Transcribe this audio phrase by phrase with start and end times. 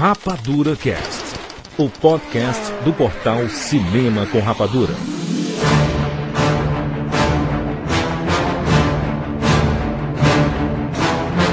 [0.00, 1.36] Rapadura Cast,
[1.76, 4.94] o podcast do portal Cinema com Rapadura.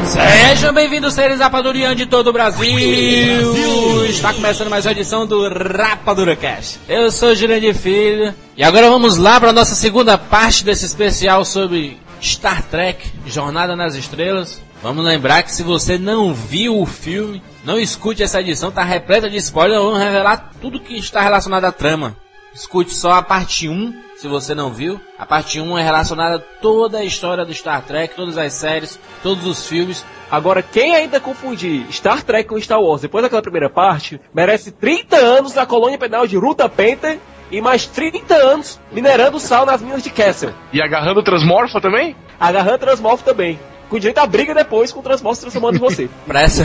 [0.05, 2.73] Sejam bem-vindos, seres rapadurianos de todo o Brasil.
[2.73, 4.05] Brasil!
[4.05, 6.79] Está começando mais uma edição do Rapadura Cast.
[6.87, 11.43] Eu sou Jurandir Filho e agora vamos lá para a nossa segunda parte desse especial
[11.43, 14.61] sobre Star Trek Jornada nas Estrelas.
[14.81, 19.29] Vamos lembrar que se você não viu o filme, não escute essa edição, tá repleta
[19.29, 22.15] de spoilers, vamos revelar tudo que está relacionado à trama.
[22.53, 25.01] Escute só a parte 1, se você não viu.
[25.19, 28.97] A parte 1 é relacionada a toda a história do Star Trek, todas as séries,
[29.21, 30.05] todos os filmes.
[30.31, 35.17] Agora, quem ainda confundir Star Trek com Star Wars depois daquela primeira parte, merece 30
[35.17, 37.17] anos na colônia penal de Ruta Penta
[37.51, 40.53] e mais 30 anos minerando sal nas minas de Kessel.
[40.71, 42.15] E agarrando Transmorfa também?
[42.39, 43.59] Agarrando Transmorfa também.
[43.89, 46.09] Com direito à briga depois com o Transmorfa transformando em você.
[46.27, 46.63] Pra essa...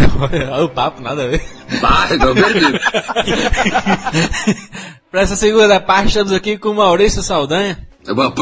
[0.51, 1.43] Olha o papo, nada a ver.
[1.81, 2.79] Vai, não perdido.
[5.11, 7.79] pra essa segunda parte, estamos aqui com o Maurício Saldanha.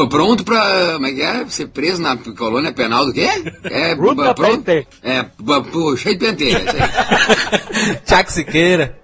[0.09, 0.93] Pronto pra.
[0.93, 1.45] Como é que é?
[1.47, 3.29] Ser preso na colônia penal do quê?
[3.63, 4.63] É, Ruta pronto.
[4.63, 4.87] Pente.
[5.03, 5.23] É,
[5.71, 6.61] pô, cheio de penteira.
[8.03, 8.97] Tchac Siqueira.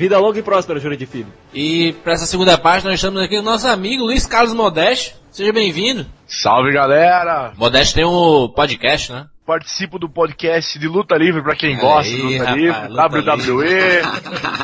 [0.00, 1.26] Vida longa e próspera, Júlio de Filho.
[1.52, 5.14] E para essa segunda parte nós estamos aqui com o nosso amigo Luiz Carlos Modeste.
[5.30, 6.06] Seja bem-vindo.
[6.26, 7.52] Salve galera!
[7.54, 9.26] Modeste tem um podcast, né?
[9.50, 14.00] Participo do podcast de Luta Livre pra quem gosta de Luta rapaz, Livre, Luta WWE,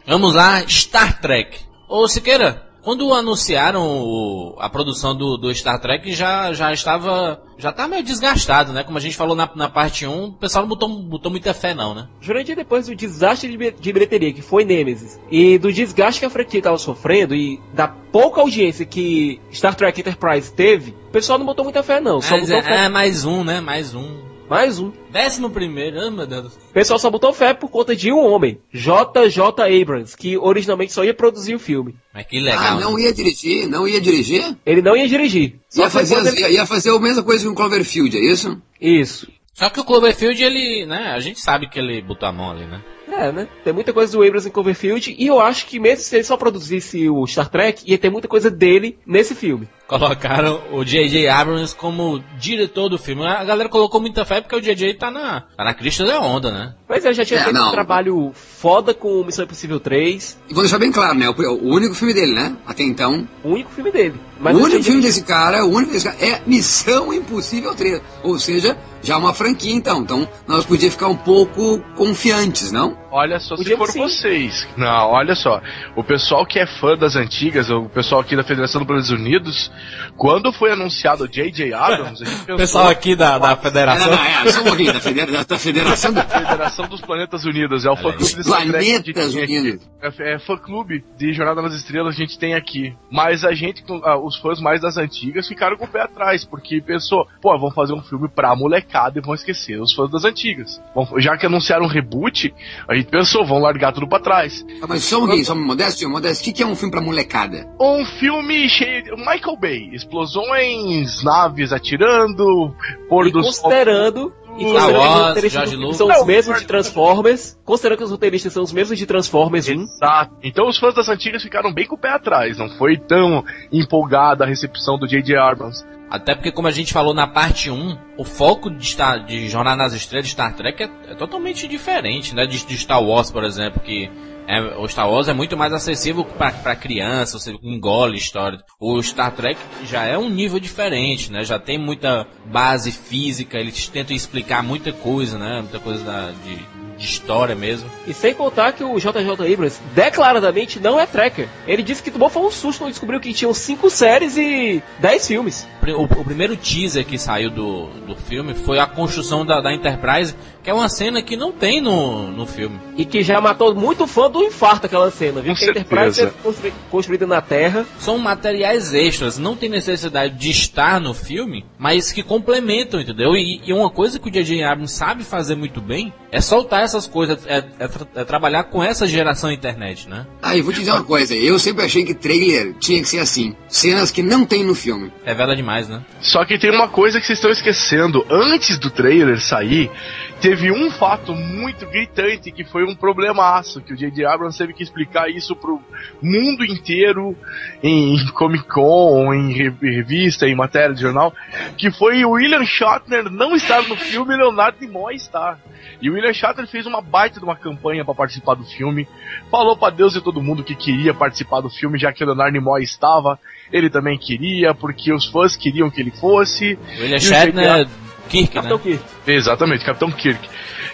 [0.06, 1.58] Vamos lá, Star Trek.
[1.90, 7.42] Ô Siqueira, quando anunciaram o- a produção do, do Star Trek já, já estava.
[7.58, 8.84] Já tá meio desgastado, né?
[8.84, 11.74] Como a gente falou na, na parte 1, o pessoal não botou, botou muita fé
[11.74, 12.08] não, né?
[12.22, 16.30] Jurandir, depois do desastre de, de bilheteria que foi Nemesis, e do desgaste que a
[16.30, 21.46] franquia estava sofrendo, e da pouca audiência que Star Trek Enterprise teve, o pessoal não
[21.46, 22.22] botou muita fé não.
[22.22, 22.86] Só Mas botou é, fé.
[22.86, 23.60] é, mais um, né?
[23.62, 24.35] Mais um.
[24.50, 24.92] Mais um.
[25.12, 26.54] Décimo primeiro, ah, meu Deus.
[26.54, 29.42] O pessoal só botou fé por conta de um homem, JJ
[29.82, 31.96] Abrams, que originalmente só ia produzir o filme.
[32.14, 32.60] Mas que legal.
[32.64, 32.82] Ah, né?
[32.82, 33.68] não ia dirigir?
[33.68, 34.56] Não ia dirigir?
[34.66, 35.56] Ele não ia dirigir.
[35.70, 38.62] Só Ia fazer, as- ele- ia, fazer a mesma coisa que o Cloverfield, é isso?
[38.80, 39.28] Isso.
[39.54, 41.14] Só que o Cloverfield, ele, né?
[41.16, 42.82] A gente sabe que ele botou a mão ali, né?
[43.18, 43.48] É, né?
[43.64, 46.36] Tem muita coisa do Abrams em Cloverfield, e eu acho que mesmo se ele só
[46.36, 49.70] produzisse o Star Trek, ia ter muita coisa dele nesse filme.
[49.88, 51.28] Colocaram o J.J.
[51.28, 53.26] Abrams como diretor do filme.
[53.26, 54.96] A galera colocou muita fé porque o J.J.
[54.96, 56.74] tá na, tá na crista da onda, né?
[56.90, 57.70] Mas ele já tinha É, feito não.
[57.70, 61.30] um trabalho foda com Missão Impossível 3, E vou deixar bem claro, né?
[61.30, 62.56] O, o único filme dele, né?
[62.66, 63.28] Até então.
[63.44, 64.16] o único filme dele.
[64.40, 68.02] Mas o único filme desse cara, o único desse cara é Missão Impossível 3.
[68.24, 70.02] Ou seja, já uma franquia então.
[70.02, 72.98] Então nós podíamos ficar um pouco confiantes, não?
[73.12, 74.00] Olha só, se Podíamos for sim.
[74.00, 74.68] vocês.
[74.76, 75.62] Não, olha só.
[75.96, 79.72] O pessoal que é fã das antigas, o pessoal aqui da Federação dos Estados Unidos,
[80.18, 81.74] quando foi anunciado o J.J.
[81.74, 82.56] Abrams, a gente pensou...
[82.56, 84.12] O pessoal aqui da, da É, federação.
[84.12, 86.22] não, é, só um pouquinho, da, federa- da Federação do...
[86.46, 89.34] Federação dos Planetas Unidos, é o fã clube de Planetas.
[89.34, 89.82] Unidos.
[90.02, 92.94] É, é fã clube de Jornada nas Estrelas a gente tem aqui.
[93.12, 96.82] Mas a gente, ah, os fãs mais das antigas, ficaram com o pé atrás, porque
[96.82, 100.82] pensou, pô, vão fazer um filme pra molecada e vão esquecer os fãs das antigas.
[100.94, 102.54] Bom, já que anunciaram um reboot,
[102.88, 104.66] a gente pensou, vão largar tudo pra trás.
[104.82, 106.42] Ah, Mas só um pouquinho, só um modesto, modesto.
[106.42, 107.68] O que, que é um filme pra molecada?
[107.80, 109.12] Um filme cheio de.
[109.16, 112.74] Michael Bay, explosões, naves atirando,
[113.10, 113.64] pôr E do sol.
[113.64, 114.34] considerando.
[114.58, 117.60] E Star considerando que Wars, os roteiristas são os mesmos de Transformers.
[117.66, 119.72] Considerando que os roteiristas são os mesmos de Transformers 1.
[119.74, 120.36] Exato.
[120.42, 122.58] Então os fãs das antigas ficaram bem com o pé atrás.
[122.58, 125.36] Não foi tão empolgada a recepção do J.J.
[125.36, 125.84] Abrams.
[126.10, 129.78] Até porque, como a gente falou na parte 1, o foco de, Star, de Jornada
[129.84, 132.46] nas Estrelas de Star Trek é, é totalmente diferente, né?
[132.46, 134.10] De, de Star Wars, por exemplo, que
[134.48, 138.60] é, o Star Wars é muito mais acessível pra criança, você engole história.
[138.80, 141.44] O Star Trek já é um nível diferente, né?
[141.44, 145.62] Já tem muita base física, eles tentam explicar muita coisa, né?
[145.62, 146.60] Muita coisa da- de,
[146.98, 147.90] de história mesmo.
[148.08, 151.48] E sem contar que o JJ Abrams declaradamente não é tracker.
[151.68, 155.28] Ele disse que tomou foi um susto quando descobriu que tinham 5 séries e 10
[155.28, 155.68] filmes.
[155.86, 160.36] O, o primeiro teaser que saiu do, do filme foi a construção da, da Enterprise,
[160.64, 162.80] que é uma cena que não tem no, no filme.
[162.98, 165.54] E que já matou muito fã do infarto aquela cena, viu?
[165.54, 167.86] Com que a Enterprise é construí- construída na Terra.
[168.00, 173.36] São materiais extras, não tem necessidade de estar no filme, mas que complementam, entendeu?
[173.36, 174.64] E, e uma coisa que o J.J.
[174.64, 179.06] Abrams sabe fazer muito bem é soltar essas coisas, é, é é trabalhar com essa
[179.06, 180.26] geração internet, né?
[180.42, 181.36] Ah, e vou te dizer uma coisa.
[181.36, 183.56] Eu sempre achei que trailer tinha que ser assim.
[183.68, 185.12] Cenas que não tem no filme.
[185.24, 185.76] Revela demais.
[185.76, 186.02] mais, né?
[186.22, 188.26] Só que tem uma coisa que vocês estão esquecendo.
[188.30, 189.92] Antes do trailer sair,
[190.40, 194.26] teve um fato muito gritante que foi um problemaço, que o J.J.
[194.26, 195.82] Abrams teve que explicar isso pro
[196.22, 197.36] mundo inteiro,
[197.84, 201.34] em Comic Con, em revista, em matéria de jornal,
[201.78, 205.60] que foi o William Shatner não estar no filme e Leonardo Nimoy estar.
[206.02, 209.08] E o William Shatner fez uma baita de uma campanha para participar do filme,
[209.50, 212.52] falou para Deus e todo mundo que queria participar do filme, já que o Leonardo
[212.52, 213.40] Nimoy estava,
[213.72, 216.78] ele também queria, porque os fãs queriam que ele fosse.
[217.00, 217.88] William Shatner
[218.28, 218.84] Kirk, Capitão né?
[218.84, 219.04] Kirk.
[219.26, 220.50] Exatamente, Capitão Kirk.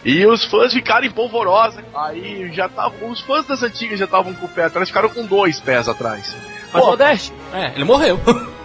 [0.06, 1.84] E os fãs ficaram em polvorosa.
[1.96, 3.10] Aí já estavam.
[3.10, 6.36] Os fãs das antigas já estavam com o pé atrás, ficaram com dois pés atrás.
[6.72, 7.34] Mas Modeste.
[7.54, 8.20] É, ele morreu.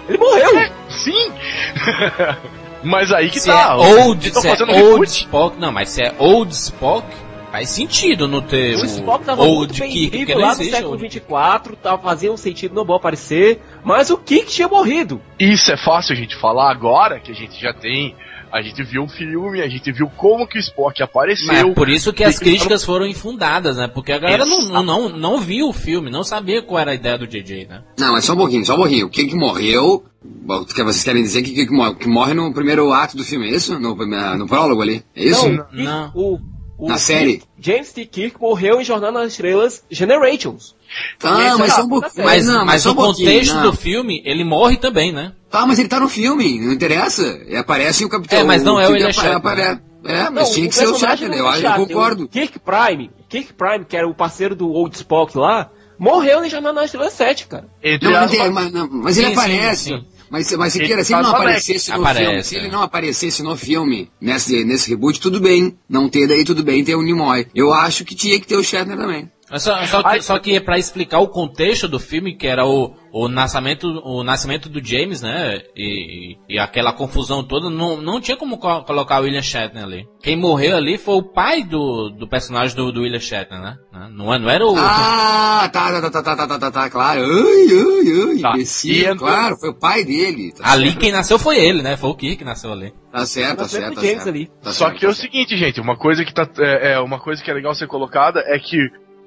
[0.07, 0.59] ele morreu!
[0.59, 1.33] É, sim!
[2.87, 3.73] mas aí que se tá.
[3.73, 7.07] É old, se é old Spock, não, mas se é old Spock,
[7.51, 10.99] faz sentido não ter o, o Spock tava old muito Kirk, vivo lá no século
[10.99, 15.21] 24, tava fazendo sentido no bom aparecer, mas o Kirk tinha morrido.
[15.39, 18.15] Isso é fácil a gente falar agora, que a gente já tem
[18.53, 21.47] a gente viu o filme, a gente viu como que o Spock apareceu.
[21.47, 23.89] Mas é por isso que as críticas foram infundadas, né?
[23.89, 27.19] Porque a galera não, não, não, viu o filme, não sabia qual era a ideia
[27.19, 27.83] do JJ, né?
[27.99, 29.07] Não, mas só um pouquinho, só um pouquinho.
[29.07, 30.05] O que que morreu?
[30.47, 33.79] Vocês querem dizer que, que, que morre no primeiro ato do filme, é isso?
[33.79, 35.05] No, no prólogo ali?
[35.15, 35.49] É isso?
[35.49, 36.13] Não, não.
[36.15, 36.39] O,
[36.79, 37.43] o Na série?
[37.59, 38.05] James T.
[38.05, 40.75] Kirk morreu em Jornada nas Estrelas Generations.
[41.23, 43.63] Ah, mas, só um mas, mas, não, mas, mas no contexto não.
[43.63, 45.33] do filme, ele morre também, né?
[45.51, 47.41] Tá, mas ele tá no filme, não interessa.
[47.57, 48.39] Aparece o Capitão.
[48.39, 49.81] É, mas não é o William Shatner.
[50.05, 52.29] É, mas não, tinha que ser o Shatner, eu, eu concordo.
[52.29, 56.75] Kirk Prime, Kirk Prime, que era o parceiro do Old Spock lá, morreu em Jornada
[56.75, 57.69] nas Estrelas 7, cara.
[58.01, 59.85] Não, mas, mas, não, mas ele aparece.
[59.85, 60.17] Sim, sim.
[60.31, 63.43] Mas, mas se, queira, se ele não aparecesse no Aparece, filme, se ele não aparecesse
[63.43, 65.79] no filme, nesse, nesse reboot, tudo bem.
[65.89, 67.47] Não ter daí, tudo bem ter o Nimoy.
[67.55, 69.31] Eu acho que tinha que ter o Shatner também.
[69.55, 73.29] Só, só, que, só que para explicar o contexto do filme, que era o, o,
[73.29, 75.63] nascimento, o nascimento do James, né?
[75.77, 80.09] E, e aquela confusão toda, não, não tinha como co colocar o William Shatner ali.
[80.21, 83.77] Quem morreu ali foi o pai do, do personagem do, do William Shatner, né?
[84.11, 84.75] Não, não era o.
[84.77, 87.21] Ah, tá, tá, tá, tá, tá, tá, tá, tá claro.
[87.21, 88.51] Ai, ai, ai, tá.
[88.55, 90.53] imbecil, claro, foi o pai dele.
[90.53, 90.99] Tá ali certo.
[90.99, 91.97] quem nasceu foi ele, né?
[91.97, 92.93] Foi o Kirk que nasceu ali.
[93.13, 94.29] Tá certo, tá certo, tá certo.
[94.29, 94.51] Ali.
[94.63, 97.19] Tá Só certo, que é o seguinte, gente, uma coisa que tá, é, é, uma
[97.19, 98.77] coisa que é legal ser colocada é que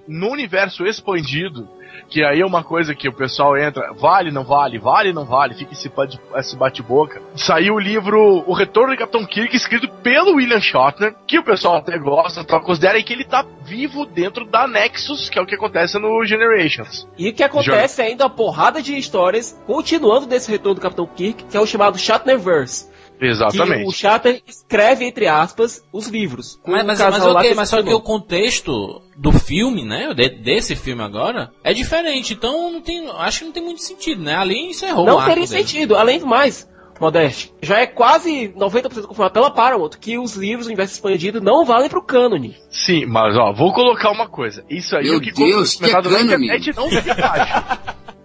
[0.09, 1.69] no universo expandido,
[2.09, 5.53] que aí é uma coisa que o pessoal entra, vale, não vale, vale, não vale,
[5.53, 5.91] fica esse,
[6.35, 7.21] esse bate-boca.
[7.35, 11.77] Saiu o livro O Retorno de Capitão Kirk, escrito pelo William Shatner, que o pessoal
[11.77, 15.55] até gosta, só considera que ele tá vivo dentro da Nexus, que é o que
[15.55, 17.07] acontece no Generations.
[17.17, 21.43] E o que acontece ainda uma porrada de histórias, continuando desse Retorno do Capitão Kirk,
[21.43, 22.89] que é o chamado Shatnerverse.
[23.21, 23.83] Exatamente.
[23.83, 26.59] Que o Shatter escreve, entre aspas, os livros.
[26.65, 30.13] Mas, mas, mas, okay, mas só que o contexto do filme, né?
[30.13, 32.33] De, desse filme agora, é diferente.
[32.33, 33.09] Então não tem.
[33.17, 34.35] Acho que não tem muito sentido, né?
[34.35, 35.95] Ali encerrou Não teria sentido.
[35.95, 36.67] Além do mais,
[36.99, 41.63] Modeste, já é quase 90% confirmado pela Paramount que os livros do universo expandido não
[41.63, 42.57] valem pro cânone.
[42.69, 44.65] Sim, mas ó, vou colocar uma coisa.
[44.69, 46.49] Isso aí Meu é o que Deus, que é cânone?
[46.75, 46.89] não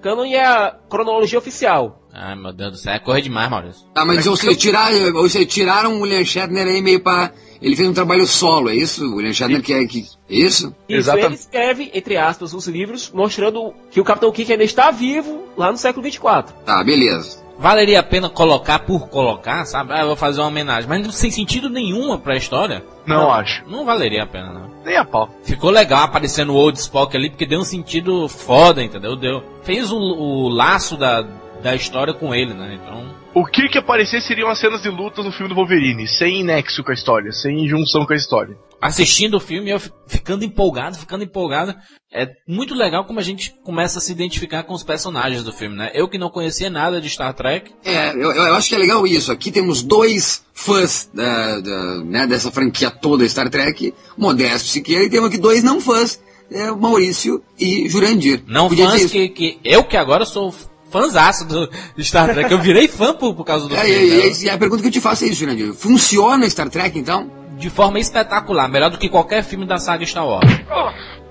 [0.04, 1.98] Canon é a cronologia oficial.
[2.12, 3.86] Ai, meu Deus do céu, é correr demais, Maurício.
[3.94, 7.32] Ah, mas você, tirar, você tiraram o William Shatner aí meio pra...
[7.62, 9.02] Ele fez um trabalho solo, é isso?
[9.02, 9.86] O William Shatner que é...
[9.86, 10.18] Que, é isso?
[10.28, 11.26] Isso, Exatamente.
[11.26, 15.72] ele escreve, entre aspas, os livros mostrando que o Capitão Kirk ainda está vivo lá
[15.72, 16.54] no século 24.
[16.66, 17.42] Tá, beleza.
[17.64, 19.94] Valeria a pena colocar por colocar, sabe?
[19.94, 20.86] Ah, eu vou fazer uma homenagem.
[20.86, 22.84] Mas sem sentido nenhuma pra história.
[23.06, 23.64] Não, não acho.
[23.66, 24.70] Não valeria a pena, não.
[24.84, 25.30] Nem a pau.
[25.42, 29.16] Ficou legal aparecendo o Old Spock ali, porque deu um sentido foda, entendeu?
[29.16, 29.42] Deu.
[29.62, 31.22] Fez o, o laço da,
[31.62, 32.78] da história com ele, né?
[32.78, 33.23] Então.
[33.34, 36.84] O que que aparecer seriam as cenas de luta no filme do Wolverine, sem nexo
[36.84, 38.56] com a história, sem junção com a história.
[38.80, 41.74] Assistindo o filme, eu ficando empolgado, ficando empolgado.
[42.12, 45.74] É muito legal como a gente começa a se identificar com os personagens do filme,
[45.74, 45.90] né?
[45.94, 47.72] Eu que não conhecia nada de Star Trek.
[47.84, 49.32] É, eu, eu acho que é legal isso.
[49.32, 55.10] Aqui temos dois fãs da, da, né, dessa franquia toda Star Trek, Modesto Siqueira, e
[55.10, 56.22] temos aqui dois não fãs,
[56.52, 58.44] é, Maurício e Jurandir.
[58.46, 59.58] Não Podia fãs que, que...
[59.64, 60.54] Eu que agora sou
[60.94, 62.52] fãzaço do Star Trek.
[62.52, 64.06] Eu virei fã por, por causa do é, filme.
[64.06, 64.32] E, né?
[64.44, 65.74] e, a pergunta que eu te faço é isso, Jurandir.
[65.74, 67.28] Funciona Star Trek, então?
[67.58, 68.68] De forma espetacular.
[68.68, 70.48] Melhor do que qualquer filme da saga Star Wars.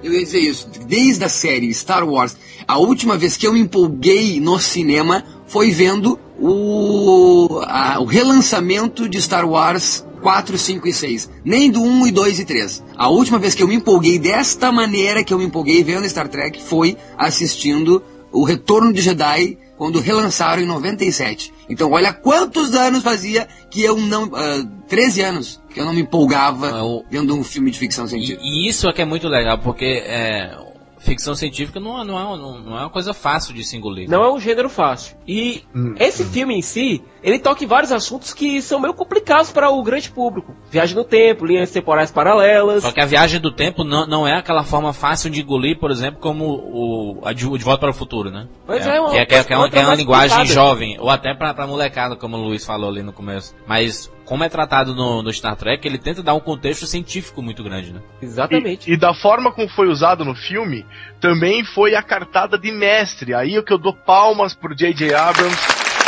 [0.04, 0.70] Eu ia dizer isso.
[0.86, 2.36] Desde a série Star Wars,
[2.68, 9.08] a última vez que eu me empolguei no cinema foi vendo o, a, o relançamento
[9.08, 11.30] de Star Wars 4, 5 e 6.
[11.46, 12.84] Nem do 1 e 2 e 3.
[12.98, 16.28] A última vez que eu me empolguei desta maneira que eu me empolguei vendo Star
[16.28, 18.04] Trek foi assistindo
[18.34, 21.54] o Retorno de Jedi quando relançaram em 97.
[21.70, 24.26] Então, olha quantos anos fazia que eu não.
[24.26, 28.08] Uh, ah, 13 anos que eu não me empolgava ah, vendo um filme de ficção
[28.08, 28.42] científica.
[28.44, 30.56] E, e, isso é que é muito legal, porque é,
[31.00, 34.10] ficção científica não, é- não, é, não, não é uma coisa fácil de se engolir.
[34.10, 35.16] Não é um gênero fácil.
[35.28, 35.64] E
[36.00, 39.82] esse filme em si, ele toca em vários assuntos que são meio complicados para o
[39.82, 40.54] grande público.
[40.70, 42.84] Viagem no tempo, linhas temporais paralelas.
[42.84, 45.90] Só que a viagem do tempo não, não é aquela forma fácil de engolir, por
[45.92, 48.48] exemplo, como o, a de, o de Volta para o Futuro, né?
[48.66, 50.38] Pois é, uma- que é, que é, que é uma, que é uma mais linguagem
[50.38, 50.54] complicada.
[50.68, 53.56] jovem, ou até pra, pra molecada, como o Luiz falou ali no começo.
[53.66, 57.64] Mas, como é tratado no, no Star Trek, ele tenta dar um contexto científico muito
[57.64, 58.02] grande, né?
[58.22, 58.90] Exatamente.
[58.90, 60.86] E, e da forma como foi usado no filme,
[61.22, 63.34] também foi a cartada de mestre.
[63.34, 65.14] Aí é que eu dou palmas pro J.J.
[65.14, 65.58] Abrams,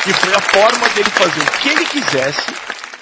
[0.05, 2.53] que foi a forma dele fazer o que ele quisesse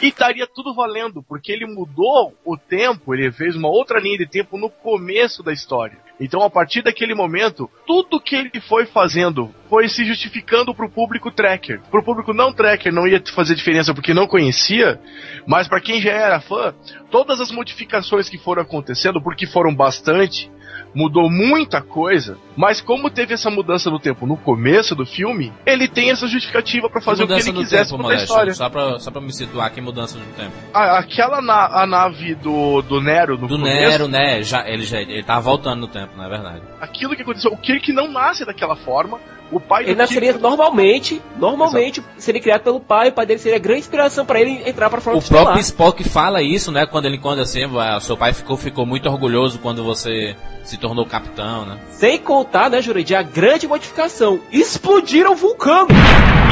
[0.02, 4.26] e estaria tudo valendo, porque ele mudou o tempo, ele fez uma outra linha de
[4.26, 5.98] tempo no começo da história.
[6.18, 11.30] Então, a partir daquele momento, tudo que ele foi fazendo foi se justificando pro público
[11.30, 11.82] tracker.
[11.92, 14.98] Pro público não tracker não ia fazer diferença porque não conhecia,
[15.46, 16.74] mas para quem já era fã,
[17.12, 20.50] todas as modificações que foram acontecendo, porque foram bastante,
[20.94, 25.88] mudou muita coisa, mas como teve essa mudança no tempo no começo do filme, ele
[25.88, 28.54] tem essa justificativa pra fazer o que ele quisesse tempo, com a história.
[28.54, 30.54] só pra, só pra me situar aqui, mudança no tempo.
[30.74, 34.42] Aquela na, a nave do, do Nero no Do começo, Nero, né?
[34.44, 36.62] Já, ele, já, ele tava voltando no tempo, não é verdade?
[36.80, 39.20] aquilo que aconteceu, o Kirk não nasce daquela forma,
[39.54, 43.62] o pai Ele nasceria normalmente, normalmente seria criado pelo pai, o pai dele seria a
[43.62, 45.44] grande inspiração para ele entrar para frota O estelar.
[45.46, 46.86] próprio Spock fala isso, né?
[46.86, 51.06] Quando ele encontra assim, "Ah, seu pai ficou, ficou muito orgulhoso quando você se tornou
[51.06, 51.78] capitão, né?
[51.92, 54.40] Sem contar, né, Jurandir, a grande modificação.
[54.52, 55.88] Explodiram o vulcano!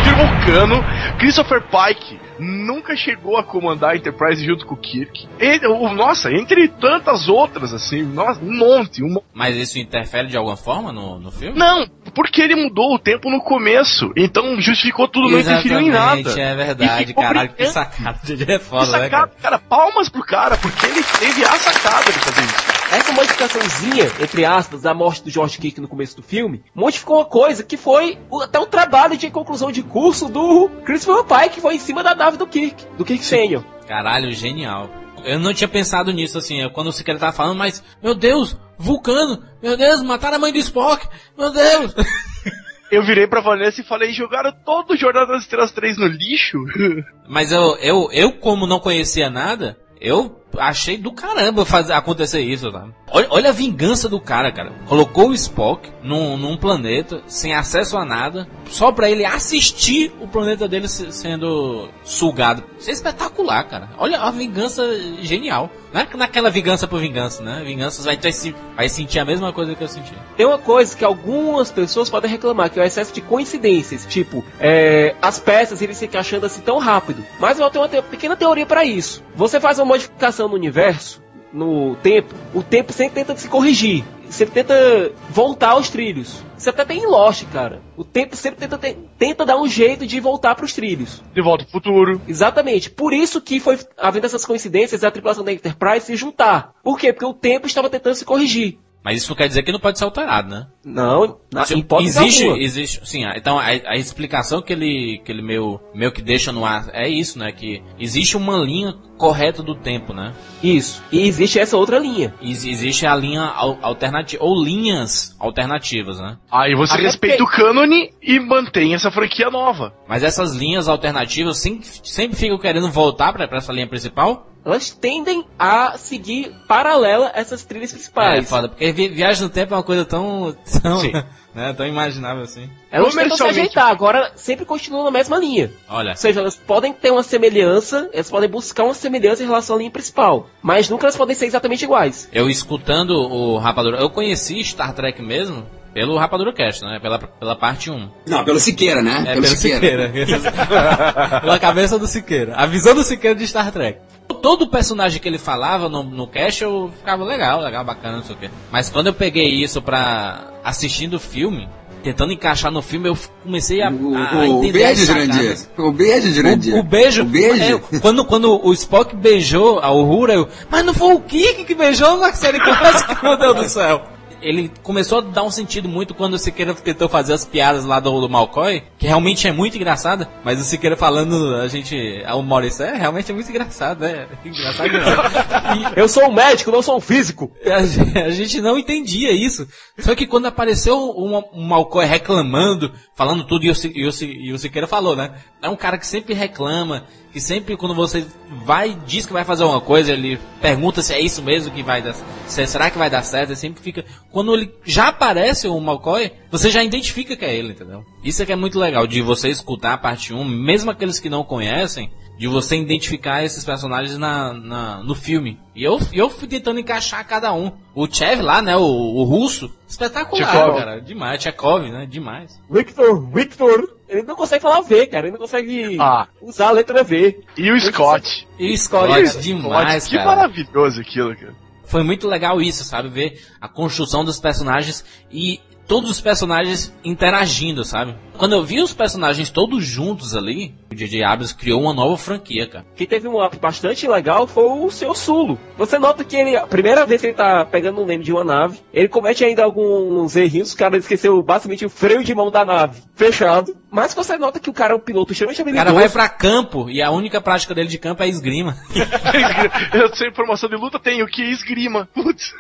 [0.03, 0.84] de Vulcano,
[1.20, 5.27] Christopher Pike nunca chegou a comandar a Enterprise junto com o Kirk.
[5.39, 9.25] Ele, o- nossa, entre tantas outras, assim, nossa, um monte, um monte.
[9.31, 11.58] Mas isso interfere de alguma forma no, no filme?
[11.58, 14.12] Não, porque ele mudou o tempo no começo.
[14.15, 16.39] Então justificou tudo, não interferiu em nada.
[16.39, 18.20] É verdade, caralho, que sacada.
[18.30, 19.32] É Que foda, né, sacada, cara?
[19.41, 22.72] cara, palmas pro cara, porque ele teve a sacada de fazer isso.
[22.91, 27.25] Essa modificaçãozinha, entre aspas, da morte do George Kirk no começo do filme, modificou uma
[27.25, 31.75] coisa que foi até o trabalho de conclusão de curso do Christopher Pike, que foi
[31.75, 33.63] em cima da nave do Kirk, do Kirk Senior.
[33.88, 34.89] Caralho, genial.
[35.25, 38.58] Eu não tinha pensado nisso, assim, eu- quando o Siqueira tava falando, mas, meu Deus,
[38.78, 41.94] vulcano, meu Deus, mataram a mãe do Spock, meu Deus.
[42.92, 46.58] Eu virei pra Vanessa e falei, jogaram todo o Jornada das Estrelas 3 no lixo?
[47.25, 52.70] Mas eu, eu, eu como não conhecia nada, eu achei do caramba fazer, acontecer isso,
[52.70, 52.86] tá?
[53.13, 54.72] Olha, olha a vingança do cara, cara.
[54.88, 60.27] Colocou o Spock num, num planeta, sem acesso a nada, só pra ele assistir o
[60.30, 62.63] planeta dele se- sendo sugado.
[62.80, 63.89] Isso é espetacular, cara.
[63.98, 64.84] Olha a vingança
[65.22, 65.70] genial.
[65.94, 67.62] Não é naquela vingança por vingança, né?
[67.65, 68.32] Vingança vai, ter,
[68.77, 70.13] vai sentir a mesma coisa que eu senti.
[70.38, 74.06] Tem uma coisa que algumas pessoas podem reclamar, que é o excesso de coincidências.
[74.06, 77.25] Tipo, é, as peças irem se encaixando assim tão rápido.
[77.41, 79.22] Mas eu tenho uma te- pequena teoria para isso.
[79.36, 81.22] Você faz uma modificação no universo,
[81.53, 84.03] no tempo, o tempo sempre tenta se corrigir.
[84.29, 86.41] Sempre tenta voltar aos trilhos.
[86.58, 87.81] Isso até tem em Lost, cara.
[87.98, 91.22] O tempo sempre tenta, te- tenta dar um jeito de voltar para os trilhos.
[91.34, 92.22] De volta pro futuro.
[92.25, 92.89] Exatamente.
[92.89, 96.74] Por isso que foi havendo essas coincidências a tripulação da Enterprise se juntar.
[96.81, 97.12] Por quê?
[97.12, 98.77] Porque o tempo estava tentando se corrigir.
[99.03, 100.67] Mas isso não quer dizer que não pode ser alterado, né?
[100.86, 102.63] Não, na, Se- existe, alguma.
[102.63, 103.24] existe, sim.
[103.36, 107.08] Então a, a explicação que ele, que ele meio, meio que deixa no ar é
[107.10, 107.51] isso, né?
[107.51, 110.34] Que existe uma linha correta do tempo, né?
[110.63, 111.01] Isso.
[111.12, 112.34] E existe essa outra linha.
[112.41, 113.41] Ex- existe a linha
[113.81, 116.38] alternativa ou linhas alternativas, né?
[116.51, 119.93] Aí você Até respeita porque- o cânone e mantém essa franquia nova.
[120.08, 124.48] Mas essas linhas alternativas sempre, sempre ficam querendo voltar pra pra essa linha principal.
[124.63, 128.50] Elas tendem a seguir paralela essas trilhas É principais.
[128.50, 131.12] foda, porque vi- viagem no tempo é uma coisa tão, tão, Sim.
[131.56, 132.70] né, tão imaginável assim.
[132.91, 135.72] Elas tentam se ajeitar, agora sempre continuam na mesma linha.
[135.89, 139.75] Olha, Ou seja, elas podem ter uma semelhança, elas podem buscar uma semelhança em relação
[139.77, 140.48] à linha principal.
[140.62, 142.30] Mas nunca elas podem ser exatamente iguais.
[142.32, 147.00] eu escutando o Rapadura, eu conheci Star Trek mesmo pelo Rapadura Cast, né?
[147.01, 148.10] Pela, pela parte 1.
[148.27, 149.24] Não, pelo Siqueira, né?
[149.27, 150.10] É, pelo Siqueira.
[151.41, 152.56] Pela cabeça do Siqueira.
[152.56, 154.00] A visão do Siqueira de Star Trek.
[154.41, 158.36] Todo personagem que ele falava no, no cast eu ficava legal, legal, bacana, não sei
[158.36, 158.50] o quê.
[158.71, 161.69] Mas quando eu peguei isso pra assistindo o filme,
[162.03, 165.57] tentando encaixar no filme, eu comecei a, O, a o, o beijo, Jurandir.
[165.77, 166.75] O beijo, Jurandir.
[166.75, 167.21] O, o beijo.
[167.21, 167.81] O beijo.
[167.91, 170.48] é, quando, quando o Spock beijou a Uhura, eu.
[170.69, 174.01] Mas não foi o Kirk que beijou na série clássica, meu Deus do céu.
[174.41, 178.00] Ele começou a dar um sentido muito quando o Siqueira tentou fazer as piadas lá
[178.00, 181.95] do, do Malcoy, que realmente é muito engraçada, mas o Siqueira falando, a gente.
[182.33, 184.27] O Maurício é realmente é muito engraçado, né?
[184.43, 185.93] Engraçado não.
[185.95, 187.51] Eu sou um médico, não sou um físico.
[187.65, 189.67] A, a gente não entendia isso.
[190.00, 194.53] Só que quando apareceu um, um Malcoy reclamando, falando tudo, e o, e, o, e
[194.53, 195.31] o Siqueira falou, né?
[195.62, 198.25] É um cara que sempre reclama, que sempre quando você
[198.65, 202.01] vai, diz que vai fazer uma coisa, ele pergunta se é isso mesmo que vai
[202.01, 202.13] dar,
[202.47, 206.31] se, será que vai dar certo, ele sempre fica, quando ele já aparece o McCoy,
[206.50, 208.05] você já identifica que é ele, entendeu?
[208.23, 211.29] Isso é que é muito legal, de você escutar a parte 1, mesmo aqueles que
[211.29, 212.11] não conhecem,
[212.41, 215.59] de você identificar esses personagens na, na no filme.
[215.75, 217.71] E eu, eu fui tentando encaixar cada um.
[217.93, 220.75] O Chev lá, né, o, o russo, espetacular, Chekhov.
[220.75, 222.59] cara, demais, Chekhov, né, demais.
[222.67, 223.95] Victor, Victor.
[224.12, 225.25] Ele não consegue falar V, cara.
[225.27, 226.27] Ele não consegue Ah.
[226.41, 227.39] usar a letra V.
[227.58, 228.46] E o Scott.
[228.60, 230.25] E Scott, Scott, demais, que cara.
[230.36, 231.56] maravilhoso aquilo, cara.
[231.86, 233.08] Foi muito legal isso, sabe?
[233.10, 235.60] Ver a construção dos personagens e
[235.91, 238.15] todos os personagens interagindo, sabe?
[238.38, 241.21] Quando eu vi os personagens todos juntos ali, o J.J.
[241.21, 242.86] Abrams criou uma nova franquia, cara.
[242.95, 245.60] Quem teve um up bastante legal foi o seu Sulo.
[245.77, 248.45] Você nota que ele, a primeira vez que ele tá pegando um name de uma
[248.45, 252.63] nave, ele comete ainda alguns errinhos, o cara esqueceu basicamente o freio de mão da
[252.63, 253.75] nave fechado.
[253.91, 255.86] Mas você nota que o cara é um piloto extremamente O habilidoso.
[255.86, 258.77] cara vai pra campo e a única prática dele de campo é esgrima.
[259.93, 262.07] eu sei informação de luta, tenho que esgrima.
[262.13, 262.53] Putz.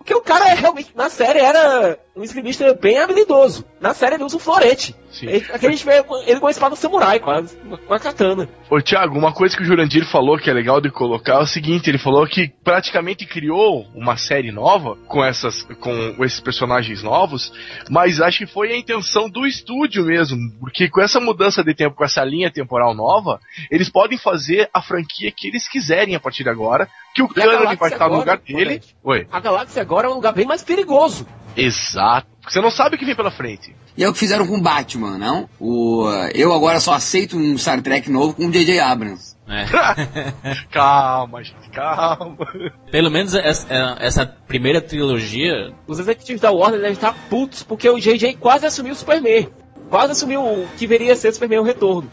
[0.00, 3.66] Porque o cara é realmente, na série, era um esgrimista bem habilidoso.
[3.78, 4.96] Na série ele usa um florete.
[5.10, 5.26] Sim.
[5.26, 8.48] Ele, aqui a gente vê ele com a espada samurai, quase, com a katana.
[8.70, 11.46] Ô Thiago, uma coisa que o Jurandir falou que é legal de colocar é o
[11.46, 17.52] seguinte, ele falou que praticamente criou uma série nova com essas com esses personagens novos,
[17.90, 21.96] mas acho que foi a intenção do estúdio mesmo, porque com essa mudança de tempo,
[21.96, 23.40] com essa linha temporal nova,
[23.70, 27.34] eles podem fazer a franquia que eles quiserem a partir de agora, que o E
[27.34, 28.80] galáxia vai estar no agora, lugar dele.
[29.02, 29.26] Oi.
[29.32, 31.26] A galáxia agora é um lugar bem mais perigoso.
[31.56, 32.26] Exato.
[32.40, 33.74] Porque Você não sabe o que vem pela frente.
[33.96, 35.48] E é o que fizeram com o Batman, não?
[35.58, 38.80] O, uh, eu agora só aceito um Star Trek novo com o J.J.
[38.80, 39.36] Abrams.
[39.46, 39.66] É.
[40.70, 42.46] calma, gente, calma.
[42.90, 47.98] Pelo menos essa, essa primeira trilogia Os executivos da Warner devem estar putos porque o
[47.98, 49.48] JJ quase assumiu o Superman.
[49.90, 52.08] Quase assumiu o que viria a ser o Superman o retorno.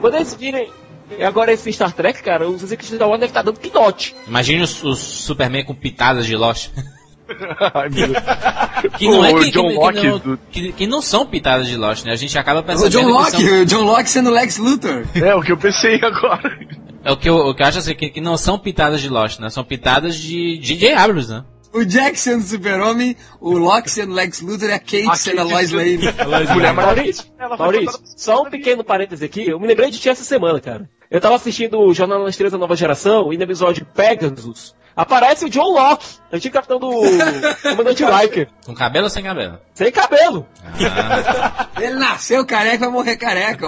[0.00, 0.70] Quando eles virem
[1.26, 4.14] agora esse Star Trek, cara, os executivos da Warner devem estar dando pinote.
[4.28, 6.70] Imagine os, os Superman com pitadas de Lost.
[8.98, 11.26] Que não é O que, que- John que Locke não, do- que, que não são
[11.26, 12.12] pitadas de Lost, né?
[12.12, 15.04] A gente acaba O percebendo John que Locke, são, o John Locke sendo Lex Luthor.
[15.14, 16.58] É o que eu pensei agora.
[17.02, 19.08] é o que eu, o que eu acho assim, que, que não são pitadas de
[19.08, 19.48] Lost, né?
[19.50, 20.92] São pitadas de J.J.
[20.94, 21.44] Abrams, né?
[21.72, 25.42] O Jack sendo Super-Homem, o Locke sendo Lex Luthor e a Kate A sendo a
[25.42, 25.98] Kate Lois Lane.
[26.54, 26.72] Mulher.
[26.72, 27.24] Maurício,
[27.58, 29.48] Maurício, só um pequeno parêntese aqui.
[29.48, 30.88] Eu me lembrei de ti essa semana, cara.
[31.14, 35.44] Eu tava assistindo o Jornal das Estrelas da Nova Geração e no episódio Pegasus aparece
[35.44, 36.90] o John Locke, antigo capitão do
[37.62, 39.60] Comandante Riker, Com cabelo ou sem cabelo?
[39.74, 40.44] sem cabelo.
[40.64, 43.64] Ah, Ele nasceu careca, vai morrer careca.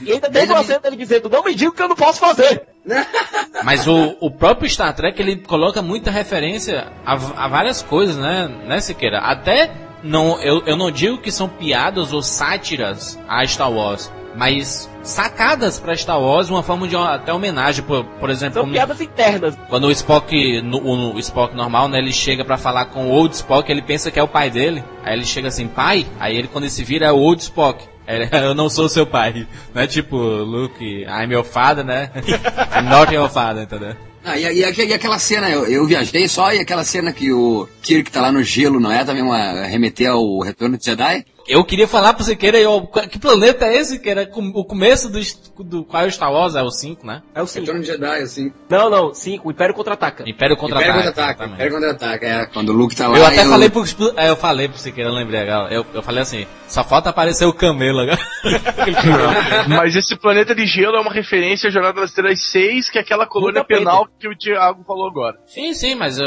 [0.00, 2.20] E ainda teve uma cena dele dizendo, não me diga o que eu não posso
[2.20, 2.66] fazer.
[3.62, 8.48] mas o, o próprio Star Trek, ele coloca muita referência a, a várias coisas, né?
[8.66, 9.18] Né, Siqueira?
[9.18, 9.70] Até,
[10.02, 15.78] não, eu, eu não digo que são piadas ou sátiras a Star Wars, mas sacadas
[15.78, 18.54] pra Star Wars, uma forma de uma- até homenagem, por, por exemplo...
[18.54, 19.56] São como- piadas internas.
[19.68, 23.10] Quando o Spock, no, o, o Spock normal, né, ele chega pra falar com o
[23.10, 24.82] Old Spock, ele pensa que é o pai dele.
[25.04, 26.06] Aí ele chega assim, pai?
[26.20, 27.84] Aí ele quando ele se vira é o Old Spock.
[28.06, 29.46] Ele, Eu não sou seu pai.
[29.74, 32.10] Não é tipo, Luke, I'm your father, né?
[32.76, 33.94] I'm not your father, entendeu?
[34.24, 37.66] Ah, e, e e aquela cena, eu, eu viajei só, e aquela cena que o
[37.80, 41.24] Kirk tá lá no gelo, não é também uma remeter ao Retorno de Jedi?
[41.48, 45.08] Eu queria falar pro Siqueira, eu, que planeta é esse, que era com- o começo
[45.08, 45.18] do,
[45.64, 47.22] do qual é o Star Wars, é o 5, né?
[47.34, 47.60] É o 5.
[47.60, 48.52] Retorno de Jedi, assim.
[48.68, 50.24] Não, não, 5, o Império Contra-Ataca.
[50.24, 50.92] Império Império Contra-Ataque.
[50.92, 51.54] Contra-Ataque, exatamente.
[51.54, 52.46] Império Contra-Ataque, é.
[52.46, 53.16] Quando o Luke tá lá...
[53.18, 53.82] Eu até falei pro,
[54.16, 55.72] é, eu falei pro Siqueira, eu lembrei agora.
[55.72, 58.18] Eu, eu falei assim, só falta aparecer o camelo agora.
[59.68, 63.00] Mas esse planeta de gelo é uma referência à Jornada das Estrelas 6, que é
[63.00, 65.38] aquela colônia penal que o Thiago falou agora.
[65.46, 66.26] sim, sim, mas eu,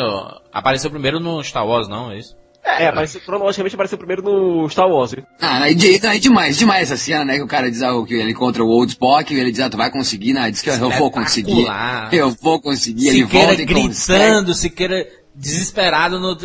[0.51, 2.40] apareceu primeiro no Star Wars, não, é isso?
[2.63, 5.15] É, apareceu, cronologicamente apareceu primeiro no Star Wars.
[5.41, 7.35] Ah, aí, de- aí demais, demais essa cena, né?
[7.37, 9.69] Que o cara diz ah, que ele encontra o Old Spock e ele diz, ah,
[9.69, 10.51] tu vai conseguir, né?
[10.51, 11.65] Diz que eu vou conseguir.
[12.11, 14.19] Eu vou conseguir, ele volta e consegue.
[14.19, 16.37] gritando, Siqueira desesperado no...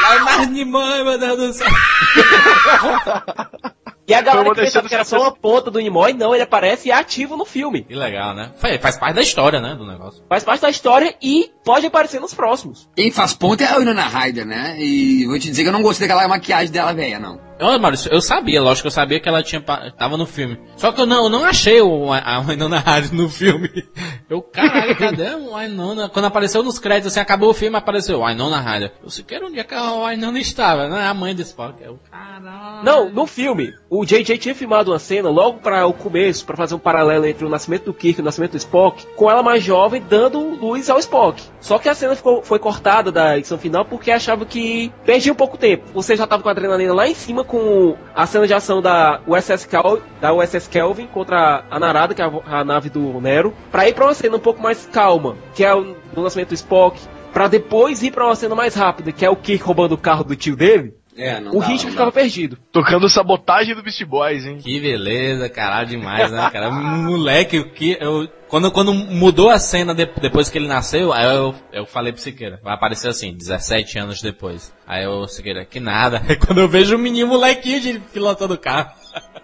[0.00, 1.66] Lá mais de mãe, meu Deus do céu.
[4.08, 6.32] E a galera Foi uma que pensava que era só uma ponta do Nimoy, não,
[6.32, 7.82] ele aparece e é ativo no filme.
[7.82, 8.50] Que legal, né?
[8.58, 10.24] Faz, faz parte da história, né, do negócio.
[10.26, 12.88] Faz parte da história e pode aparecer nos próximos.
[12.96, 14.76] Quem faz ponto é a Winona Ryder, né?
[14.78, 17.47] E vou te dizer que eu não gostei daquela maquiagem dela velha, não.
[17.58, 20.58] Eu, Maurício, eu sabia, lógico que eu sabia que ela tinha tava no filme.
[20.76, 23.68] Só que eu não, eu não achei o, a a Winona Ryder no filme.
[24.28, 26.10] Eu, caralho, cadê a Winona?
[26.10, 28.92] Quando apareceu nos créditos, assim, acabou o filme, apareceu Winona Ryder.
[29.02, 31.82] Eu sequer onde é que a Winona estava, não é a mãe desse Spock.
[31.82, 32.84] Eu, caralho.
[32.84, 36.74] Não, no filme, o JJ tinha filmado uma cena logo para o começo, para fazer
[36.74, 39.64] um paralelo entre o nascimento do Kirk e o nascimento do Spock, com ela mais
[39.64, 41.42] jovem dando luz ao Spock.
[41.58, 45.36] Só que a cena ficou, foi cortada da edição final porque achava que perdia um
[45.36, 45.86] pouco tempo.
[45.94, 49.20] Você já tava com a adrenalina lá em cima com a cena de ação da
[49.26, 53.52] USS, Cal, da USS Kelvin contra a Narada, que é a, a nave do Nero,
[53.72, 56.54] pra ir pra uma cena um pouco mais calma, que é o, o lançamento do
[56.54, 57.00] Spock,
[57.32, 60.22] pra depois ir pra uma cena mais rápida, que é o Kirk roubando o carro
[60.24, 62.20] do tio dele, É, não o dá, ritmo não ficava dá.
[62.20, 62.56] perdido.
[62.70, 64.58] Tocando sabotagem do Beast Boys, hein?
[64.62, 66.70] Que beleza, caralho, demais, né, cara?
[66.72, 71.26] Moleque, o que eu, quando, quando mudou a cena de- depois que ele nasceu, aí
[71.36, 74.72] eu, eu falei pro Siqueira, vai aparecer assim, 17 anos depois.
[74.86, 76.22] Aí eu, Siqueira, que nada.
[76.28, 78.90] Aí quando eu vejo o menino molequinho de pilotando o carro.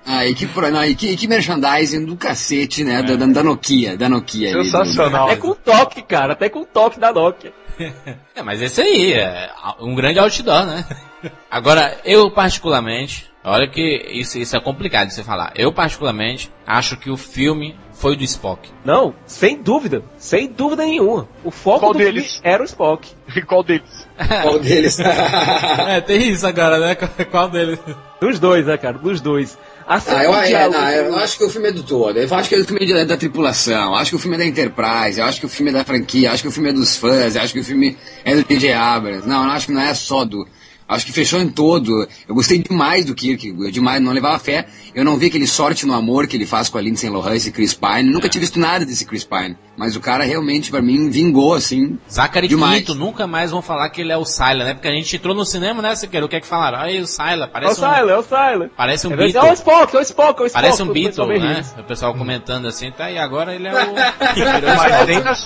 [0.06, 3.02] Ah, e que, não, e que, e que merchandising do cacete, né?
[3.02, 4.50] Da, da, da Nokia, da Nokia.
[4.50, 5.26] ali, do- Sensacional.
[5.26, 7.52] Até com toque, cara, até com toque da Nokia.
[8.34, 10.84] É, mas esse aí é um grande outdoor, né?
[11.50, 15.52] Agora, eu particularmente, olha que isso, isso é complicado de você falar.
[15.54, 18.68] Eu particularmente acho que o filme foi do Spock.
[18.84, 21.28] Não, sem dúvida, sem dúvida nenhuma.
[21.44, 22.34] O foco Qual do deles?
[22.34, 23.08] filme era o Spock.
[23.34, 24.06] E qual deles?
[24.42, 24.98] Qual deles?
[25.00, 26.94] é, tem isso agora, né?
[27.30, 27.78] Qual deles?
[28.20, 28.98] Dos dois, né, cara?
[28.98, 29.56] Dos dois.
[29.86, 32.18] A Ah, eu, é, não, eu acho que o filme é do todo.
[32.18, 33.92] Eu acho que o filme é da, tripulação.
[33.92, 35.20] Eu acho que o filme é da Enterprise.
[35.20, 36.28] Eu acho que o filme é da franquia.
[36.28, 37.36] Eu acho que o filme é dos fãs.
[37.36, 38.72] Eu acho que o filme é do J.J.
[38.72, 39.28] Abrams.
[39.28, 40.48] Não, eu acho que não é só do.
[40.88, 42.06] Acho que fechou em todo.
[42.28, 43.48] Eu gostei demais do Kirk.
[43.58, 44.66] Eu demais, não levava fé.
[44.94, 47.50] Eu não vi aquele sorte no amor que ele faz com a Lindsay Lohan e
[47.50, 48.02] Chris Pine.
[48.10, 49.56] Nunca tinha visto nada desse Chris Pine.
[49.76, 51.98] Mas o cara realmente, pra mim, vingou, assim.
[52.08, 52.80] Zachary Demais.
[52.80, 54.74] Quinto, nunca mais vão falar que ele é o Syla, né?
[54.74, 56.24] Porque a gente entrou no cinema, né, Siqueira?
[56.26, 56.78] O que é que falaram?
[56.78, 58.70] Aí o Syla, É o parece um, é o Sylar.
[58.76, 59.48] parece um É, Beatle.
[59.48, 60.52] é o Spock, é o Spock, é o Spock.
[60.52, 61.64] Parece um o pessoal Beatle, né?
[61.78, 63.10] O pessoal comentando assim, tá?
[63.10, 63.74] E agora ele é o...
[64.76, 65.36] Mas nem, na,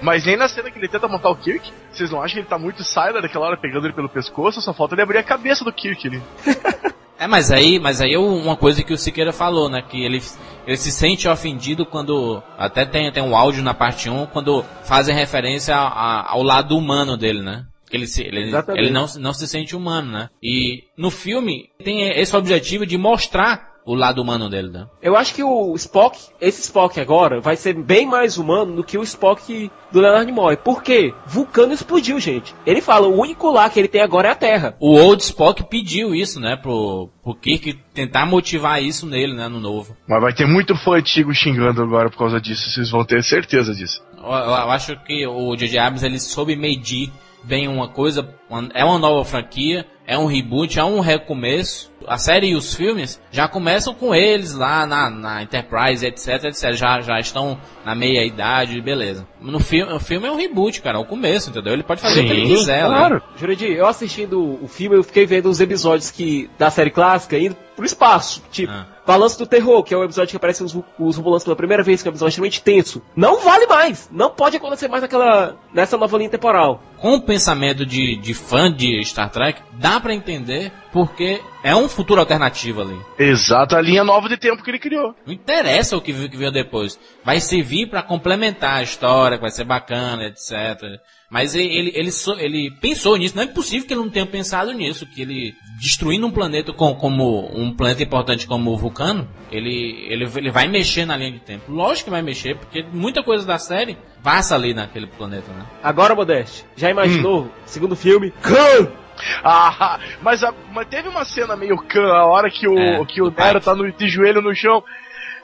[0.00, 2.48] mas nem na cena que ele tenta montar o Kirk, vocês não acham que ele
[2.48, 4.60] tá muito Siler daquela hora pegando ele pelo pescoço?
[4.60, 6.22] Só falta ele abrir a cabeça do Kirk ali.
[7.18, 9.80] É, mas aí, mas aí é uma coisa que o Siqueira falou, né?
[9.80, 10.20] Que ele,
[10.66, 12.42] ele se sente ofendido quando.
[12.58, 16.76] Até tem, tem um áudio na parte 1, quando fazem referência a- a- ao lado
[16.76, 17.64] humano dele, né?
[17.92, 18.82] Ele, se, ele, Exatamente.
[18.82, 20.30] ele não, não se sente humano, né?
[20.42, 24.86] E no filme tem esse objetivo de mostrar o lado humano dele, né?
[25.00, 28.96] Eu acho que o Spock, esse Spock agora, vai ser bem mais humano do que
[28.96, 30.56] o Spock do Leonard Nimoy.
[30.56, 31.12] Por quê?
[31.26, 32.54] Vulcano explodiu, gente.
[32.64, 34.76] Ele fala, o único lá que ele tem agora é a Terra.
[34.78, 36.56] O Old Spock pediu isso, né?
[36.56, 39.48] Pro, pro Kirk tentar motivar isso nele, né?
[39.48, 39.96] No novo.
[40.08, 43.74] Mas vai ter muito fã antigo xingando agora por causa disso, vocês vão ter certeza
[43.74, 44.02] disso.
[44.16, 45.78] Eu, eu acho que o J.J.
[45.78, 47.10] Abrams ele soube medir
[47.44, 48.28] bem uma coisa.
[48.48, 51.90] uma- É uma nova franquia, é um reboot, é um recomeço.
[52.06, 56.72] A série e os filmes já começam com eles lá na, na Enterprise, etc, etc.
[56.72, 59.26] Já, já estão na meia idade, beleza.
[59.40, 61.72] No filme, o filme é um reboot, cara, é o começo, entendeu?
[61.72, 62.88] Ele pode fazer o que ele Sim, quiser, né?
[62.96, 63.22] Claro.
[63.36, 67.56] Jurandir, eu assistindo o filme, eu fiquei vendo os episódios que da série clássica indo
[67.76, 68.42] pro espaço.
[68.50, 68.86] Tipo, Ah.
[69.06, 72.02] Balanço do Terror, que é o episódio que aparecem os, os romulantes pela primeira vez,
[72.02, 73.02] que é um episódio extremamente tenso.
[73.16, 74.08] Não vale mais!
[74.12, 76.80] Não pode acontecer mais naquela, nessa nova linha temporal.
[76.98, 81.88] com o pensamento de, de fã de Star Trek, dá pra entender porque é um
[81.88, 82.98] futuro alternativo ali.
[83.18, 85.14] Exato, a linha nova de tempo que ele criou.
[85.26, 86.98] Não interessa o que, que veio depois.
[87.24, 91.00] Vai servir pra complementar a história, que vai ser bacana, etc.
[91.32, 93.34] Mas ele, ele, ele, so- ele pensou nisso.
[93.34, 95.06] Não é possível que ele não tenha pensado nisso.
[95.06, 100.28] Que ele, destruindo um planeta com- como um planeta importante como o Vulcano, ele, ele,
[100.36, 101.72] ele vai mexer na linha de tempo.
[101.72, 105.64] Lógico que vai mexer, porque muita coisa da série passa ali naquele planeta, né?
[105.82, 107.50] Agora, Modeste, já imaginou?
[107.64, 108.92] Segundo filme, Khan!
[109.44, 113.22] Ah, mas, a- mas teve uma cena meio can, a hora que o, É, que
[113.22, 114.82] o Nero tá no, de joelho no chão.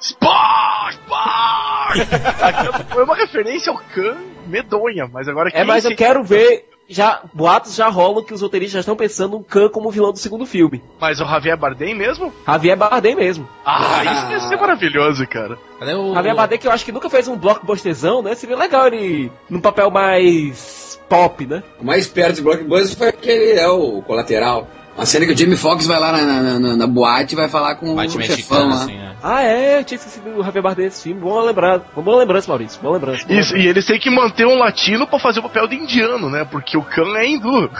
[0.00, 0.94] Spock!
[0.94, 2.88] Spock!
[2.92, 4.16] Foi uma referência ao Khan
[4.48, 6.64] medonha, mas agora É, mas eu quero ver.
[6.90, 10.18] Já, boatos já rolam que os roteiristas já estão pensando no Khan como vilão do
[10.18, 10.82] segundo filme.
[10.98, 12.32] Mas o Javier Bardem mesmo?
[12.46, 13.46] Javier Bardem mesmo.
[13.62, 15.58] Ah, isso ia ser maravilhoso, cara.
[15.78, 16.14] Cadê o.
[16.14, 18.34] Javier Bardem que eu acho que nunca fez um blockbusterzão, né?
[18.34, 21.62] Seria legal ele num papel mais pop, né?
[21.78, 24.66] O mais perto de Blockbuster foi aquele, é o colateral.
[24.98, 27.48] Uma cena que o Jamie Foxx vai lá na, na, na- na boate e vai
[27.48, 28.74] falar com Bate o chefão lá.
[28.82, 29.14] assim, né?
[29.22, 31.20] Ah, é, eu tinha esquecido o Javier Bardem desse filme.
[31.20, 31.84] Boa lembrança.
[31.96, 32.80] Boa lembrança, Maurício.
[32.82, 33.24] Boa lembrança.
[33.26, 36.28] boa Isso, e eles têm que manter um latino pra fazer o papel de indiano,
[36.28, 36.44] né?
[36.44, 37.70] Porque o Khan é hindu.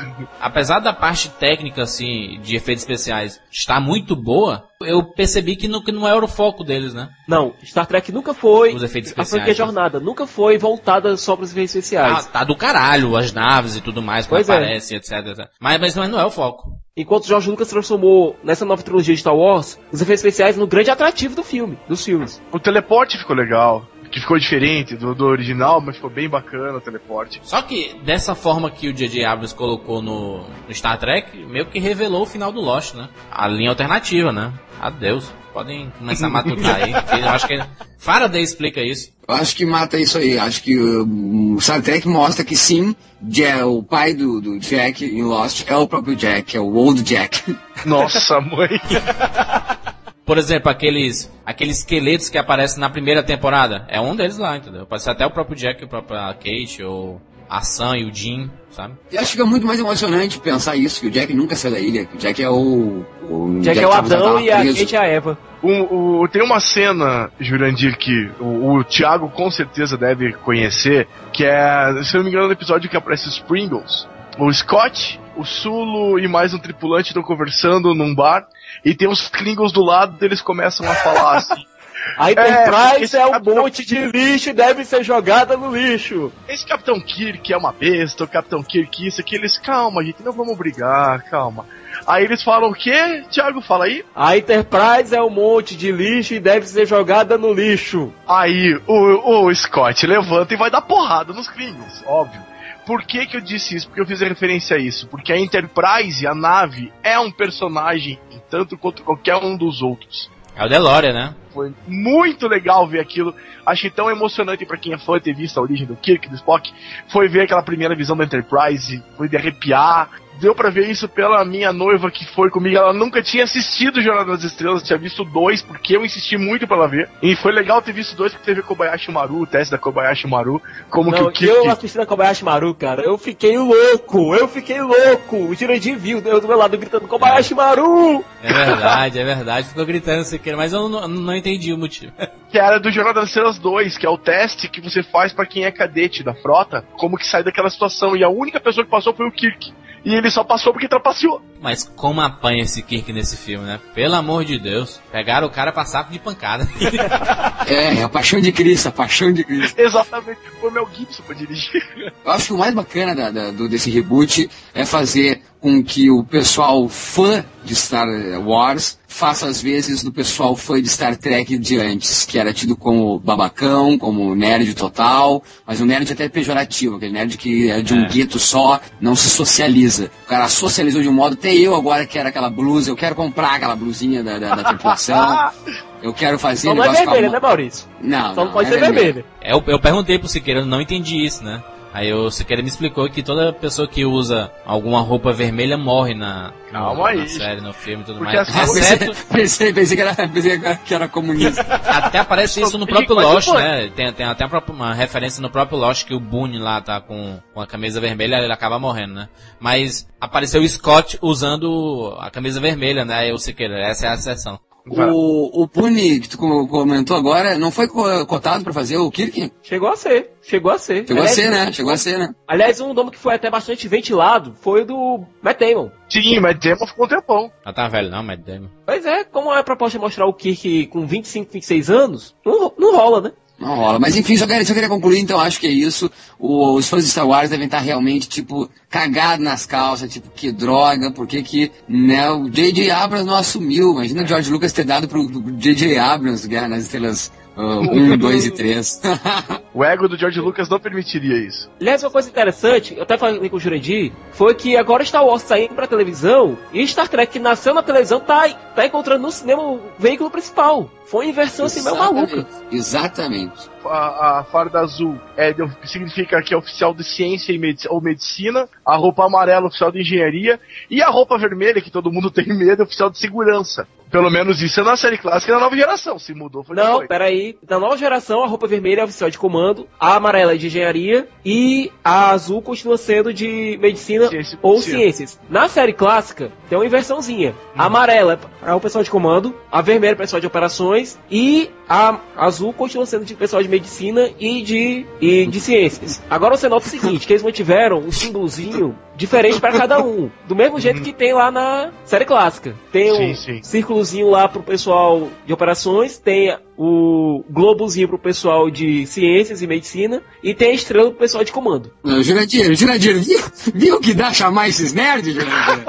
[0.41, 5.83] apesar da parte técnica, assim, de efeitos especiais estar muito boa, eu percebi que não,
[5.83, 7.09] que não era o foco deles, né?
[7.27, 8.75] Não, Star Trek nunca foi.
[8.75, 9.57] Os efeitos a franquia especiais.
[9.57, 12.27] Jornada nunca foi voltada só para os efeitos Ah, especiais.
[12.27, 14.53] tá do caralho, as naves e tudo mais, Pois é.
[14.55, 15.49] aparece, etc, etc.
[15.61, 16.71] Mas, mas não é o foco.
[16.97, 20.67] Enquanto o George Lucas transformou nessa nova trilogia de Star Wars os efeitos especiais no
[20.67, 22.41] grande atrativo do filme, dos filmes.
[22.53, 23.87] O teleporte ficou legal.
[24.09, 27.41] Que ficou diferente do, do original, mas ficou bem bacana o teleporte.
[27.43, 29.25] Só que dessa forma que o J.J.
[29.25, 33.09] Abrams colocou no, no Star Trek, meio que revelou o final do Lost, né?
[33.31, 34.53] A linha alternativa, né?
[34.81, 35.33] Adeus.
[35.53, 36.93] Podem começar a matutar aí.
[37.21, 37.61] Eu acho que
[37.99, 39.11] Faraday explica isso.
[39.27, 40.39] Eu acho que mata isso aí.
[40.39, 45.05] Acho que uh, o Star Trek mostra que sim, Jack, o pai do, do Jack
[45.05, 47.57] em Lost é o próprio Jack, é o Old Jack.
[47.85, 48.69] Nossa, mãe.
[50.29, 53.87] Por exemplo, aqueles, aqueles esqueletos que aparecem na primeira temporada.
[53.89, 54.85] É um deles lá, entendeu?
[54.85, 58.51] Pode ser até o próprio Jack, o próprio Kate, ou a Sam e o Jim,
[58.69, 58.93] sabe?
[59.11, 61.81] E acho que fica muito mais emocionante pensar isso, que o Jack nunca sai da
[61.81, 63.07] ilha, que o Jack é o...
[63.23, 65.39] o Jack, Jack é o Adão e a Kate é a Eva.
[65.63, 71.47] O, o, tem uma cena, Jurandir, que o, o Thiago com certeza deve conhecer, que
[71.47, 74.07] é, se não me engano, no episódio que aparece os Pringles.
[74.39, 78.47] O Scott, o Sulo e mais um tripulante estão conversando num bar
[78.85, 81.65] e tem uns Klingons do lado e eles começam a falar assim.
[82.17, 83.57] A Enterprise é, é um Capitão...
[83.57, 86.33] monte de lixo e deve ser jogada no lixo.
[86.49, 90.33] Esse Capitão Kirk é uma besta, o Capitão Kirk isso, aqui, eles, calma, gente, não
[90.33, 91.67] vamos brigar, calma.
[92.07, 93.25] Aí eles falam o quê?
[93.31, 94.05] Thiago, fala aí.
[94.15, 98.13] A Enterprise é um monte de lixo e deve ser jogada no lixo.
[98.27, 102.41] Aí o, o Scott levanta e vai dar porrada nos Klingons, óbvio.
[102.89, 103.87] Por que, que eu disse isso?
[103.87, 105.07] Porque eu fiz referência a isso.
[105.09, 110.31] Porque a Enterprise, a nave, é um personagem tanto quanto qualquer um dos outros.
[110.57, 111.35] É o DeLorean, né?
[111.53, 113.35] Foi muito legal ver aquilo.
[113.67, 116.73] Achei tão emocionante para quem é fã ter visto a origem do Kirk, do Spock.
[117.09, 120.09] Foi ver aquela primeira visão da Enterprise, foi de arrepiar
[120.41, 122.77] deu para ver isso pela minha noiva que foi comigo.
[122.77, 126.77] Ela nunca tinha assistido Jornada das Estrelas, tinha visto dois, porque eu insisti muito para
[126.77, 127.09] ela ver.
[127.23, 130.63] E foi legal ter visto dois, porque teve Kobayashi Maru, o teste da Kobayashi Maru.
[130.91, 133.03] Como Não, que o Eu assisti da Kobayashi Maru, cara.
[133.03, 135.37] Eu fiquei louco, eu fiquei louco.
[135.37, 138.25] O Jurandir viu, eu do meu lado gritando Kobayashi Maru!
[138.43, 139.69] É verdade, é verdade.
[139.69, 142.13] Ficou gritando isso aqui, mas eu não, não entendi o motivo.
[142.51, 145.47] Que era do Jornada das Estrelas 2, que é o teste que você faz para
[145.47, 148.17] quem é cadete da frota, como que sai daquela situação.
[148.17, 149.73] E a única pessoa que passou foi o Kirk.
[150.05, 151.43] E ele só passou porque trapaceou.
[151.61, 153.81] Mas como apanha esse Kirk nesse filme, né?
[153.95, 155.01] Pelo amor de Deus.
[155.11, 156.69] Pegaram o cara pra saco de pancada.
[157.67, 159.79] é, a paixão de Cristo, a paixão de Cristo.
[159.79, 160.41] Exatamente.
[160.61, 162.13] Foi o Mel Gibson pra dirigir.
[162.25, 166.11] Eu acho que o mais bacana da, da, do, desse reboot é fazer com que
[166.11, 168.09] o pessoal fã de Star
[168.45, 172.77] Wars faça às vezes do pessoal fã de Star Trek de antes, que era tido
[172.77, 177.95] como babacão, como nerd total, mas um nerd até pejorativo, aquele nerd que é de
[177.95, 178.09] um é.
[178.09, 180.11] gueto só, não se socializa.
[180.25, 183.55] O cara socializou de um modo, até eu agora quero aquela blusa, eu quero comprar
[183.55, 185.51] aquela blusinha da, da, da tripulação.
[186.01, 186.69] Eu quero fazer.
[186.69, 187.89] Só não é vermelha, né, Maurício?
[188.01, 188.33] Não.
[188.33, 189.25] Só não, pode é ser vermelha.
[189.41, 191.61] É, eu, eu perguntei pro Siqueira, eu não entendi isso, né?
[191.99, 196.53] Aí o Siqueira me explicou que toda pessoa que usa alguma roupa vermelha morre na,
[196.71, 197.29] Calma na aí.
[197.29, 198.77] série, no filme e tudo Porque mais.
[198.77, 199.13] Exceto...
[199.35, 201.61] pensei, pensei, que era, pensei que era comunista.
[201.63, 203.91] Até aparece isso no próprio Lost, né?
[203.97, 207.61] Tem, tem até uma referência no próprio Lost que o Boone lá tá com, com
[207.61, 209.29] a camisa vermelha ele acaba morrendo, né?
[209.59, 213.15] Mas apareceu o Scott usando a camisa vermelha, né?
[213.17, 214.61] Aí o Siqueira, essa é a exceção.
[214.91, 219.53] O, o Puni, que tu comentou agora, não foi cotado para fazer o Kirk?
[219.63, 221.07] Chegou a ser, chegou a ser.
[221.07, 221.73] Chegou aliás, a ser, né?
[221.73, 222.35] Chegou a ser, né?
[222.47, 225.91] Aliás, um nome que foi até bastante ventilado foi o do Matt Damon.
[226.09, 227.53] Sim, Matt Damon ficou um tempão.
[227.65, 228.69] Ah, tá velho não, Matt Damon.
[228.87, 232.73] Pois é, como é a proposta de mostrar o Kirk com 25, 26 anos, não,
[232.79, 233.33] não rola, né?
[233.59, 233.99] Não rola.
[233.99, 236.11] Mas enfim, só queria, só queria concluir, então acho que é isso.
[236.39, 240.53] O, os fãs de Star Wars devem estar realmente, tipo, cagados nas calças, tipo, que
[240.53, 242.91] droga, porque que, né, o J.J.
[242.91, 243.93] Abrams não assumiu.
[243.93, 245.99] Imagina o George Lucas ter dado pro J.J.
[245.99, 249.03] Abrams Guerra nas Estrelas 1, uh, 2 e 3.
[249.75, 251.69] o ego do George Lucas não permitiria isso.
[251.81, 255.43] Aliás, uma coisa interessante, eu até falei com o Jurandir, foi que agora Star Wars
[255.43, 259.63] saindo pra televisão, e Star Trek que nasceu na televisão tá, tá encontrando no cinema
[259.63, 260.89] o veículo principal.
[261.07, 262.47] Foi uma inversão assim meio maluca.
[262.71, 263.69] Exatamente.
[263.85, 268.69] A, a farda azul é, significa que é oficial de ciência e medic ou medicina,
[268.85, 272.83] a roupa amarela oficial de engenharia, e a roupa vermelha, que todo mundo tem medo,
[272.83, 273.89] é oficial de segurança.
[274.11, 276.19] Pelo menos isso é na série clássica da nova geração.
[276.19, 277.57] Se mudou, foi Não, peraí.
[277.69, 281.29] Na nova geração, a roupa vermelha é oficial de comando, a amarela é de engenharia
[281.45, 285.39] e a azul continua sendo de medicina Ciência ou ciências.
[285.49, 287.55] Na série clássica, tem uma inversãozinha.
[287.77, 287.87] A hum.
[287.87, 292.19] amarela é o pessoal de comando, a vermelha é o pessoal de operações e a
[292.37, 296.23] azul continua sendo de pessoal de medicina e de, e de ciências.
[296.29, 300.31] Agora o sinopse é o seguinte, que eles mantiveram um símbolozinho diferente para cada um.
[300.47, 302.75] Do mesmo jeito que tem lá na série clássica.
[302.93, 303.61] Tem um sim, sim.
[303.99, 310.23] Círculozinho lá pro pessoal de operações, tem o globozinho pro pessoal de ciências e medicina
[310.43, 311.91] e tem a estrela pro pessoal de comando.
[312.23, 313.41] Jurandir, Jurandir, viu,
[313.75, 315.85] viu que dá chamar esses nerds, Jurandir?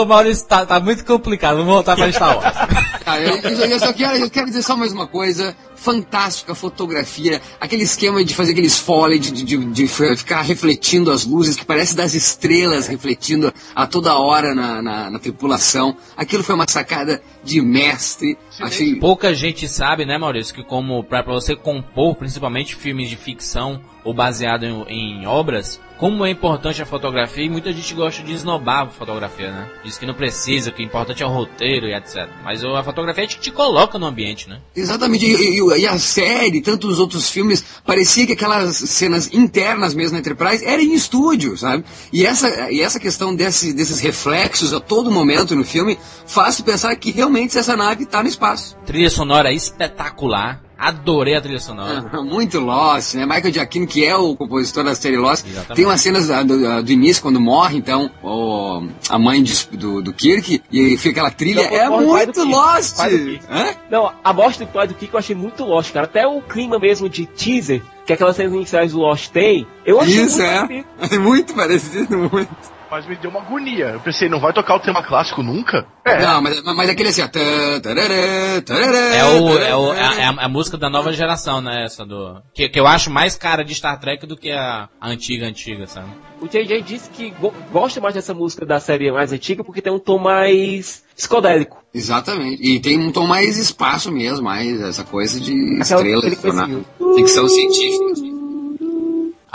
[0.00, 2.83] o Maurício, tá, tá muito complicado, vamos voltar pra Star Wars.
[3.06, 3.36] Eu,
[3.70, 5.54] eu- só quero, eu quero dizer só mais uma coisa.
[5.76, 7.42] Fantástica fotografia.
[7.60, 11.94] Aquele esquema de fazer aqueles foley, de, de, de- ficar refletindo as luzes, que parece
[11.94, 15.94] das estrelas refletindo a toda hora na, na, na tripulação.
[16.16, 18.38] Aquilo foi uma sacada de mestre.
[18.60, 18.94] Achei.
[18.96, 23.80] Pouca gente sabe, né, Maurício, que como pra, pra você compor, principalmente filmes de ficção
[24.02, 28.32] ou baseado em, em obras, como é importante a fotografia e muita gente gosta de
[28.32, 29.68] esnobar a fotografia, né?
[29.84, 32.28] Diz que não precisa, que o importante é o roteiro e etc.
[32.42, 34.58] Mas a fotografia te, te coloca no ambiente, né?
[34.74, 39.94] Exatamente, e, e- e a série, tanto os outros filmes, parecia que aquelas cenas internas
[39.94, 41.84] mesmo na Enterprise eram em estúdio, sabe?
[42.12, 46.94] E essa, e essa questão desse, desses reflexos a todo momento no filme faz pensar
[46.96, 48.76] que realmente essa nave está no espaço.
[48.84, 50.60] Trilha sonora espetacular.
[50.78, 52.02] Adorei a trilha sonora.
[52.22, 53.24] Muito Lost, né?
[53.24, 55.76] Michael Giacchino, que é o compositor da série Lost, Exatamente.
[55.76, 60.12] tem umas cenas do, do início, quando morre, então, o- a mãe de- do, do
[60.12, 62.96] Kirk, e fica aquela trilha, Não, é muito Kirk, Lost!
[62.96, 63.40] Kirk.
[63.50, 63.66] Hã?
[63.90, 66.06] Não, a morte do pai do Kiko eu achei muito Lost, cara.
[66.06, 70.24] Até o clima mesmo de teaser, que aquelas cenas iniciais do Lost tem, eu achei
[70.24, 70.58] Isso, muito é.
[70.60, 70.86] parecido.
[71.14, 72.73] É muito parecido, muito.
[72.94, 73.86] Mas me deu uma agonia.
[73.86, 75.84] Eu pensei, não vai tocar o tema clássico nunca?
[76.04, 76.22] É.
[76.22, 77.24] Não, mas, mas aquele assim, ó.
[77.24, 80.16] É, o, é, o, é, tarará.
[80.16, 81.82] a, é a- música da nova geração, né?
[81.84, 82.40] Essa do.
[82.54, 85.88] Que, que eu acho mais cara de Star Trek do que a, a antiga, antiga,
[85.88, 86.06] sabe?
[86.40, 89.92] O JJ disse que go- gosta mais dessa música da série mais antiga porque tem
[89.92, 91.76] um tom mais psicodélico.
[91.92, 92.62] Exatamente.
[92.62, 96.86] E tem um tom mais espaço mesmo, mais essa coisa de Aquela- na coisinho.
[97.16, 98.43] ficção científica.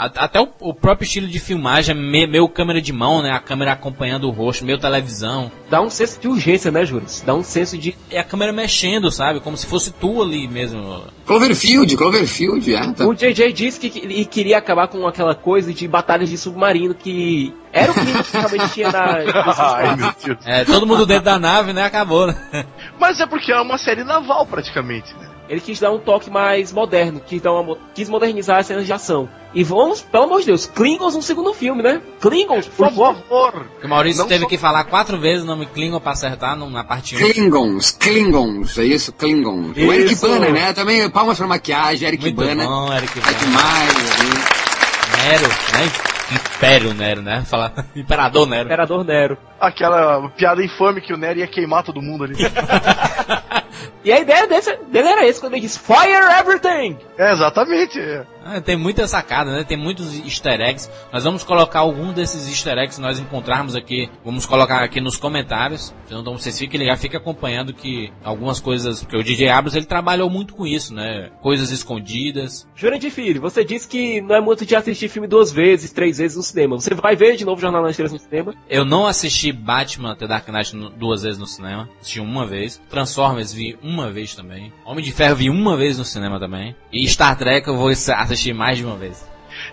[0.00, 3.30] Até o, o próprio estilo de filmagem, é me- meio câmera de mão, né?
[3.32, 5.52] A câmera acompanhando o rosto, meio televisão.
[5.68, 7.22] Dá um senso de urgência, né, Juras?
[7.24, 7.94] Dá um senso de.
[8.10, 9.40] E a câmera mexendo, sabe?
[9.40, 11.04] Como se fosse tu ali mesmo.
[11.26, 12.92] Cloverfield, Cloverfield, é.
[12.92, 13.06] Tá.
[13.06, 16.94] O JJ disse que que ele queria acabar com aquela coisa de batalhas de submarino
[16.94, 19.18] que era o que realmente tinha na.
[19.76, 20.38] Ai, meu Deus.
[20.46, 21.82] É, todo mundo dentro da nave, né?
[21.84, 22.64] Acabou, né?
[22.98, 25.28] Mas é porque é uma série naval, praticamente, né?
[25.50, 28.92] Ele quis dar um toque mais moderno, quis, dar uma quis modernizar as cenas de
[28.92, 29.28] ação.
[29.52, 32.00] E vamos, pelo amor de Deus, Klingons no segundo filme, né?
[32.20, 33.14] Klingons, por Por favor.
[33.16, 33.66] favor.
[33.82, 36.84] O Maurício Não teve só- que falar quatro vezes o nome Klingon pra acertar na
[36.84, 37.18] parte 1.
[37.32, 39.76] Klingons, Klingons, é isso, Klingons.
[39.76, 40.24] O Eric Isso.
[40.28, 40.72] Bana, né?
[40.72, 42.64] Também palmas pra maquiagem, Eric Muito Bana.
[42.64, 43.38] bom, Eric É Bana.
[43.38, 45.28] demais, né?
[45.28, 45.92] Nero, né?
[46.32, 47.42] Império Nero, né?
[47.44, 48.66] Fala, Imperador Nero.
[48.66, 49.36] Imperador Nero.
[49.60, 52.34] Aquela piada infame que o Nery ia queimar todo mundo ali.
[54.04, 56.98] E a ideia desse, dele era esse, quando ele disse Fire Everything!
[57.18, 58.00] é, exatamente.
[58.44, 59.64] Ah, tem muita sacada, né?
[59.64, 60.90] Tem muitos easter eggs.
[61.12, 64.08] Nós vamos colocar algum desses easter eggs que nós encontrarmos aqui.
[64.24, 65.94] Vamos colocar aqui nos comentários.
[66.06, 69.02] Então vocês fiquem ligados, fiquem acompanhando que algumas coisas.
[69.02, 71.30] Porque o DJ Abrams ele trabalhou muito com isso, né?
[71.40, 72.66] Coisas escondidas.
[72.74, 76.36] Jurandir Filho, você disse que não é muito de assistir filme duas vezes, três vezes
[76.36, 76.78] no cinema.
[76.78, 78.54] Você vai ver de novo Jornal nas Estrelas no cinema?
[78.68, 81.88] Eu não assisti Batman The Dark Knight duas vezes no cinema.
[82.00, 82.80] Assisti uma vez.
[82.88, 84.72] Transformers vi uma vez também.
[84.84, 86.74] Homem de Ferro vi uma vez no cinema também.
[86.92, 89.28] E Star Trek eu vou assistir mais de uma vez.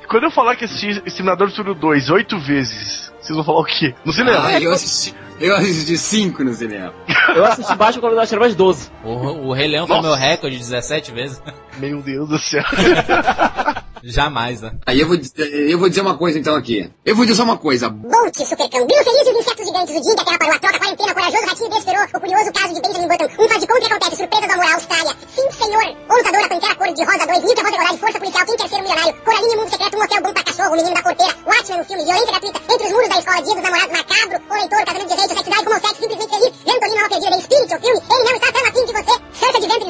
[0.09, 3.65] Quando eu falar que assisti Exterminador do Futuro 2 oito vezes, vocês vão falar o
[3.65, 3.93] quê?
[4.03, 4.45] No cinema?
[4.47, 6.93] Ah, eu assisti, eu assisti cinco no cinema.
[7.35, 8.89] Eu assisti Batman quando nós tivemos 12.
[9.03, 9.09] O,
[9.47, 10.07] o Rei Leão foi Nossa.
[10.09, 11.41] meu recorde 17 vezes.
[11.77, 12.63] Meu Deus do céu.
[14.07, 14.71] Jamais, né?
[14.85, 16.89] Aí eu vou, dizer- eu vou dizer uma coisa então aqui.
[17.05, 17.89] Eu vou dizer só uma coisa.
[17.89, 20.55] Bolt, supercão, Grilo feliz e os insetos gigantes, o dia em que a Terra parou
[20.55, 23.67] a troca, quarentena, corajoso ratinho desesperou, o curioso caso de Benjamin Button, um faz de
[23.67, 27.03] conta que acontece, surpresa do amor, Austrália, sim senhor, o lutador, a pantera cor de
[27.03, 30.21] rosa 2, Newton, voz de força policial, quem um milionário, Coraline, mundo secreto, um hotel
[30.23, 33.09] bom pra cachorro, o menino da porteira, Watchmen no filme, violência gratuita, entre os muros
[33.09, 36.31] da escola, dia dos namorados macabro, o leitor, casamento de rei, sexualidade, como sexo, simplesmente
[36.31, 39.15] feliz, Antolino, alma perdida, espírito, filme, ele não está tão afim de você,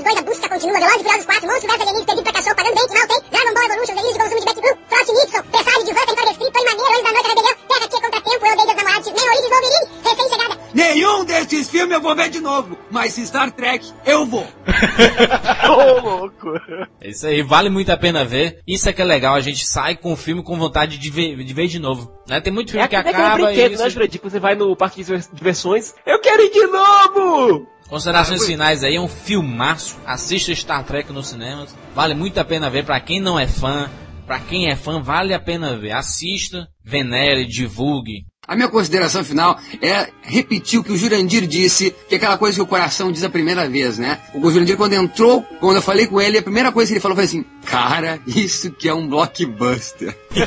[0.08, 2.76] 2, a busca continua, Velozes e Furiosos 4, Monstro vs Alienígenas, perdido pra cachorro, pagando
[2.76, 5.44] bem, que mal tem, Dragon Ball Evolution, Delírio de consumo de Betty Blue, Frost Nixon,
[5.52, 8.46] Presságio de Van, Território Escrito, Tony Maneiro, Anjos da Noite, Rebelião, Terra Tia contra Tempo,
[8.46, 12.40] Eu Odeio dos Namorados, X-Men, Origins, Wolverine, recém-chegada, Nenhum desses filmes eu vou ver de
[12.40, 12.78] novo.
[12.92, 14.46] Mas Star Trek, eu vou.
[15.70, 16.54] Ô, louco.
[17.02, 18.62] É isso aí, vale muito a pena ver.
[18.68, 21.36] Isso é que é legal, a gente sai com o filme com vontade de ver
[21.44, 22.12] de, ver de novo.
[22.28, 22.40] Né?
[22.40, 23.78] Tem muito É filme que aquele acaba brinquedo, e...
[23.78, 24.22] né, Jurandir?
[24.22, 27.68] que Você vai no parque de diversões, eu quero ir de novo!
[27.88, 29.98] Considerações finais aí, é um filmaço.
[30.06, 31.76] Assista Star Trek nos cinemas.
[31.96, 32.86] Vale muito a pena ver.
[32.86, 33.90] Pra quem não é fã,
[34.26, 35.94] pra quem é fã, vale a pena ver.
[35.94, 38.26] Assista, venere, divulgue.
[38.48, 42.56] A minha consideração final é repetir o que o Jurandir disse, que é aquela coisa
[42.56, 44.20] que o coração diz a primeira vez, né?
[44.34, 47.16] O Jurandir, quando entrou, quando eu falei com ele, a primeira coisa que ele falou
[47.16, 50.16] foi assim: Cara, isso que é um blockbuster.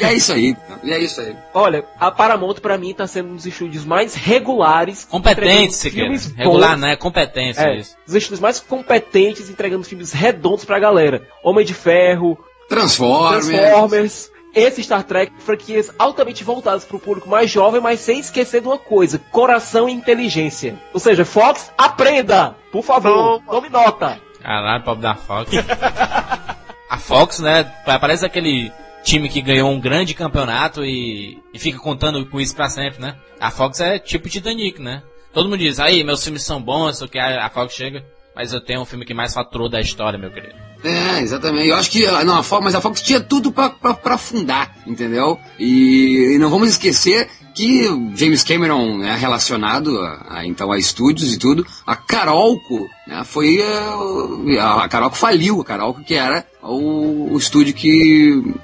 [0.00, 1.36] e é isso aí, e é isso aí.
[1.52, 5.04] Olha, a Paramount pra mim tá sendo um dos estúdios mais regulares.
[5.04, 6.00] Competente, entregando se quer.
[6.00, 6.80] filmes Regular, bons.
[6.80, 6.96] né?
[6.96, 7.96] Competência, É, isso.
[8.06, 11.26] os estúdios mais competentes entregando filmes redondos pra galera.
[11.42, 13.46] Homem de Ferro, Transformers.
[13.48, 14.30] Transformers.
[14.58, 18.68] Esse Star Trek, franquias altamente voltadas para o público mais jovem, mas sem esquecer de
[18.68, 20.78] uma coisa: coração e inteligência.
[20.92, 22.56] Ou seja, Fox, aprenda!
[22.70, 24.20] Por favor, tome nota.
[24.40, 25.50] Caralho, pobre da Fox.
[26.88, 27.64] a Fox, né?
[27.84, 32.68] Parece aquele time que ganhou um grande campeonato e, e fica contando com isso pra
[32.68, 33.16] sempre, né?
[33.40, 35.02] A Fox é tipo Titanic, né?
[35.32, 38.04] Todo mundo diz, aí, meus filmes são bons, só que a, a Fox chega,
[38.34, 40.67] mas eu tenho um filme que mais faturou da história, meu querido.
[40.82, 41.68] É, exatamente.
[41.68, 43.74] Eu acho que não, a Fox, mas a Fox tinha tudo pra
[44.04, 45.38] afundar, entendeu?
[45.58, 47.82] E, e não vamos esquecer que
[48.14, 51.66] James Cameron é relacionado a, a, então a estúdios e tudo.
[51.84, 57.36] A Carolco né, foi a, a, a Carolco faliu, a Carolco que era o, o
[57.36, 58.54] estúdio que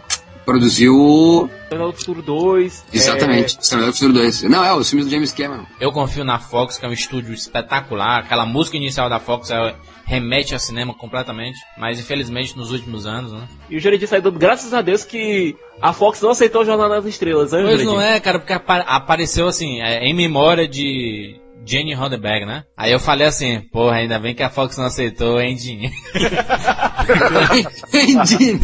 [0.44, 1.50] produziu.
[1.64, 2.84] Exterminador do Futuro 2.
[2.92, 3.60] Exatamente, é...
[3.60, 4.42] Exterminador do Futuro 2.
[4.44, 5.64] Não, é os filmes do James Cameron.
[5.80, 8.20] Eu confio na Fox, que é um estúdio espetacular.
[8.20, 9.74] Aquela música inicial da Fox é,
[10.04, 11.58] remete ao cinema completamente.
[11.78, 13.48] Mas infelizmente nos últimos anos, né?
[13.68, 17.04] E o Jurandir saiu graças a Deus que a Fox não aceitou o Jornal das
[17.06, 22.44] Estrelas, né, Pois não é, cara, porque apareceu assim, é, em memória de Jenny Roddenberry,
[22.44, 22.64] né?
[22.76, 25.90] Aí eu falei assim, porra, ainda bem que a Fox não aceitou, hein, Jenny?
[27.92, 28.60] hein, Jenny?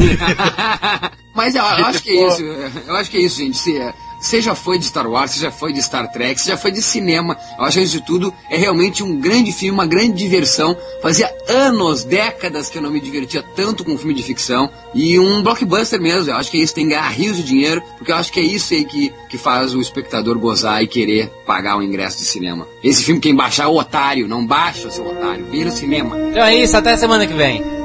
[1.33, 2.43] Mas eu, eu, acho que é isso,
[2.87, 3.57] eu acho que é isso, gente.
[3.57, 3.79] Se,
[4.21, 6.71] você já foi de Star Wars, você já foi de Star Trek, você já foi
[6.71, 7.35] de cinema.
[7.57, 10.77] Eu acho que isso tudo é realmente um grande filme, uma grande diversão.
[11.01, 14.69] Fazia anos, décadas que eu não me divertia tanto com um filme de ficção.
[14.93, 16.29] E um blockbuster mesmo.
[16.29, 18.39] Eu acho que é isso, tem que ganhar rios de dinheiro, porque eu acho que
[18.39, 22.25] é isso aí que, que faz o espectador gozar e querer pagar o ingresso de
[22.25, 22.67] cinema.
[22.83, 25.47] Esse filme, quem baixar é o otário, não baixa, seu otário.
[25.49, 26.15] Vira o cinema.
[26.29, 27.80] Então é isso, até semana que vem.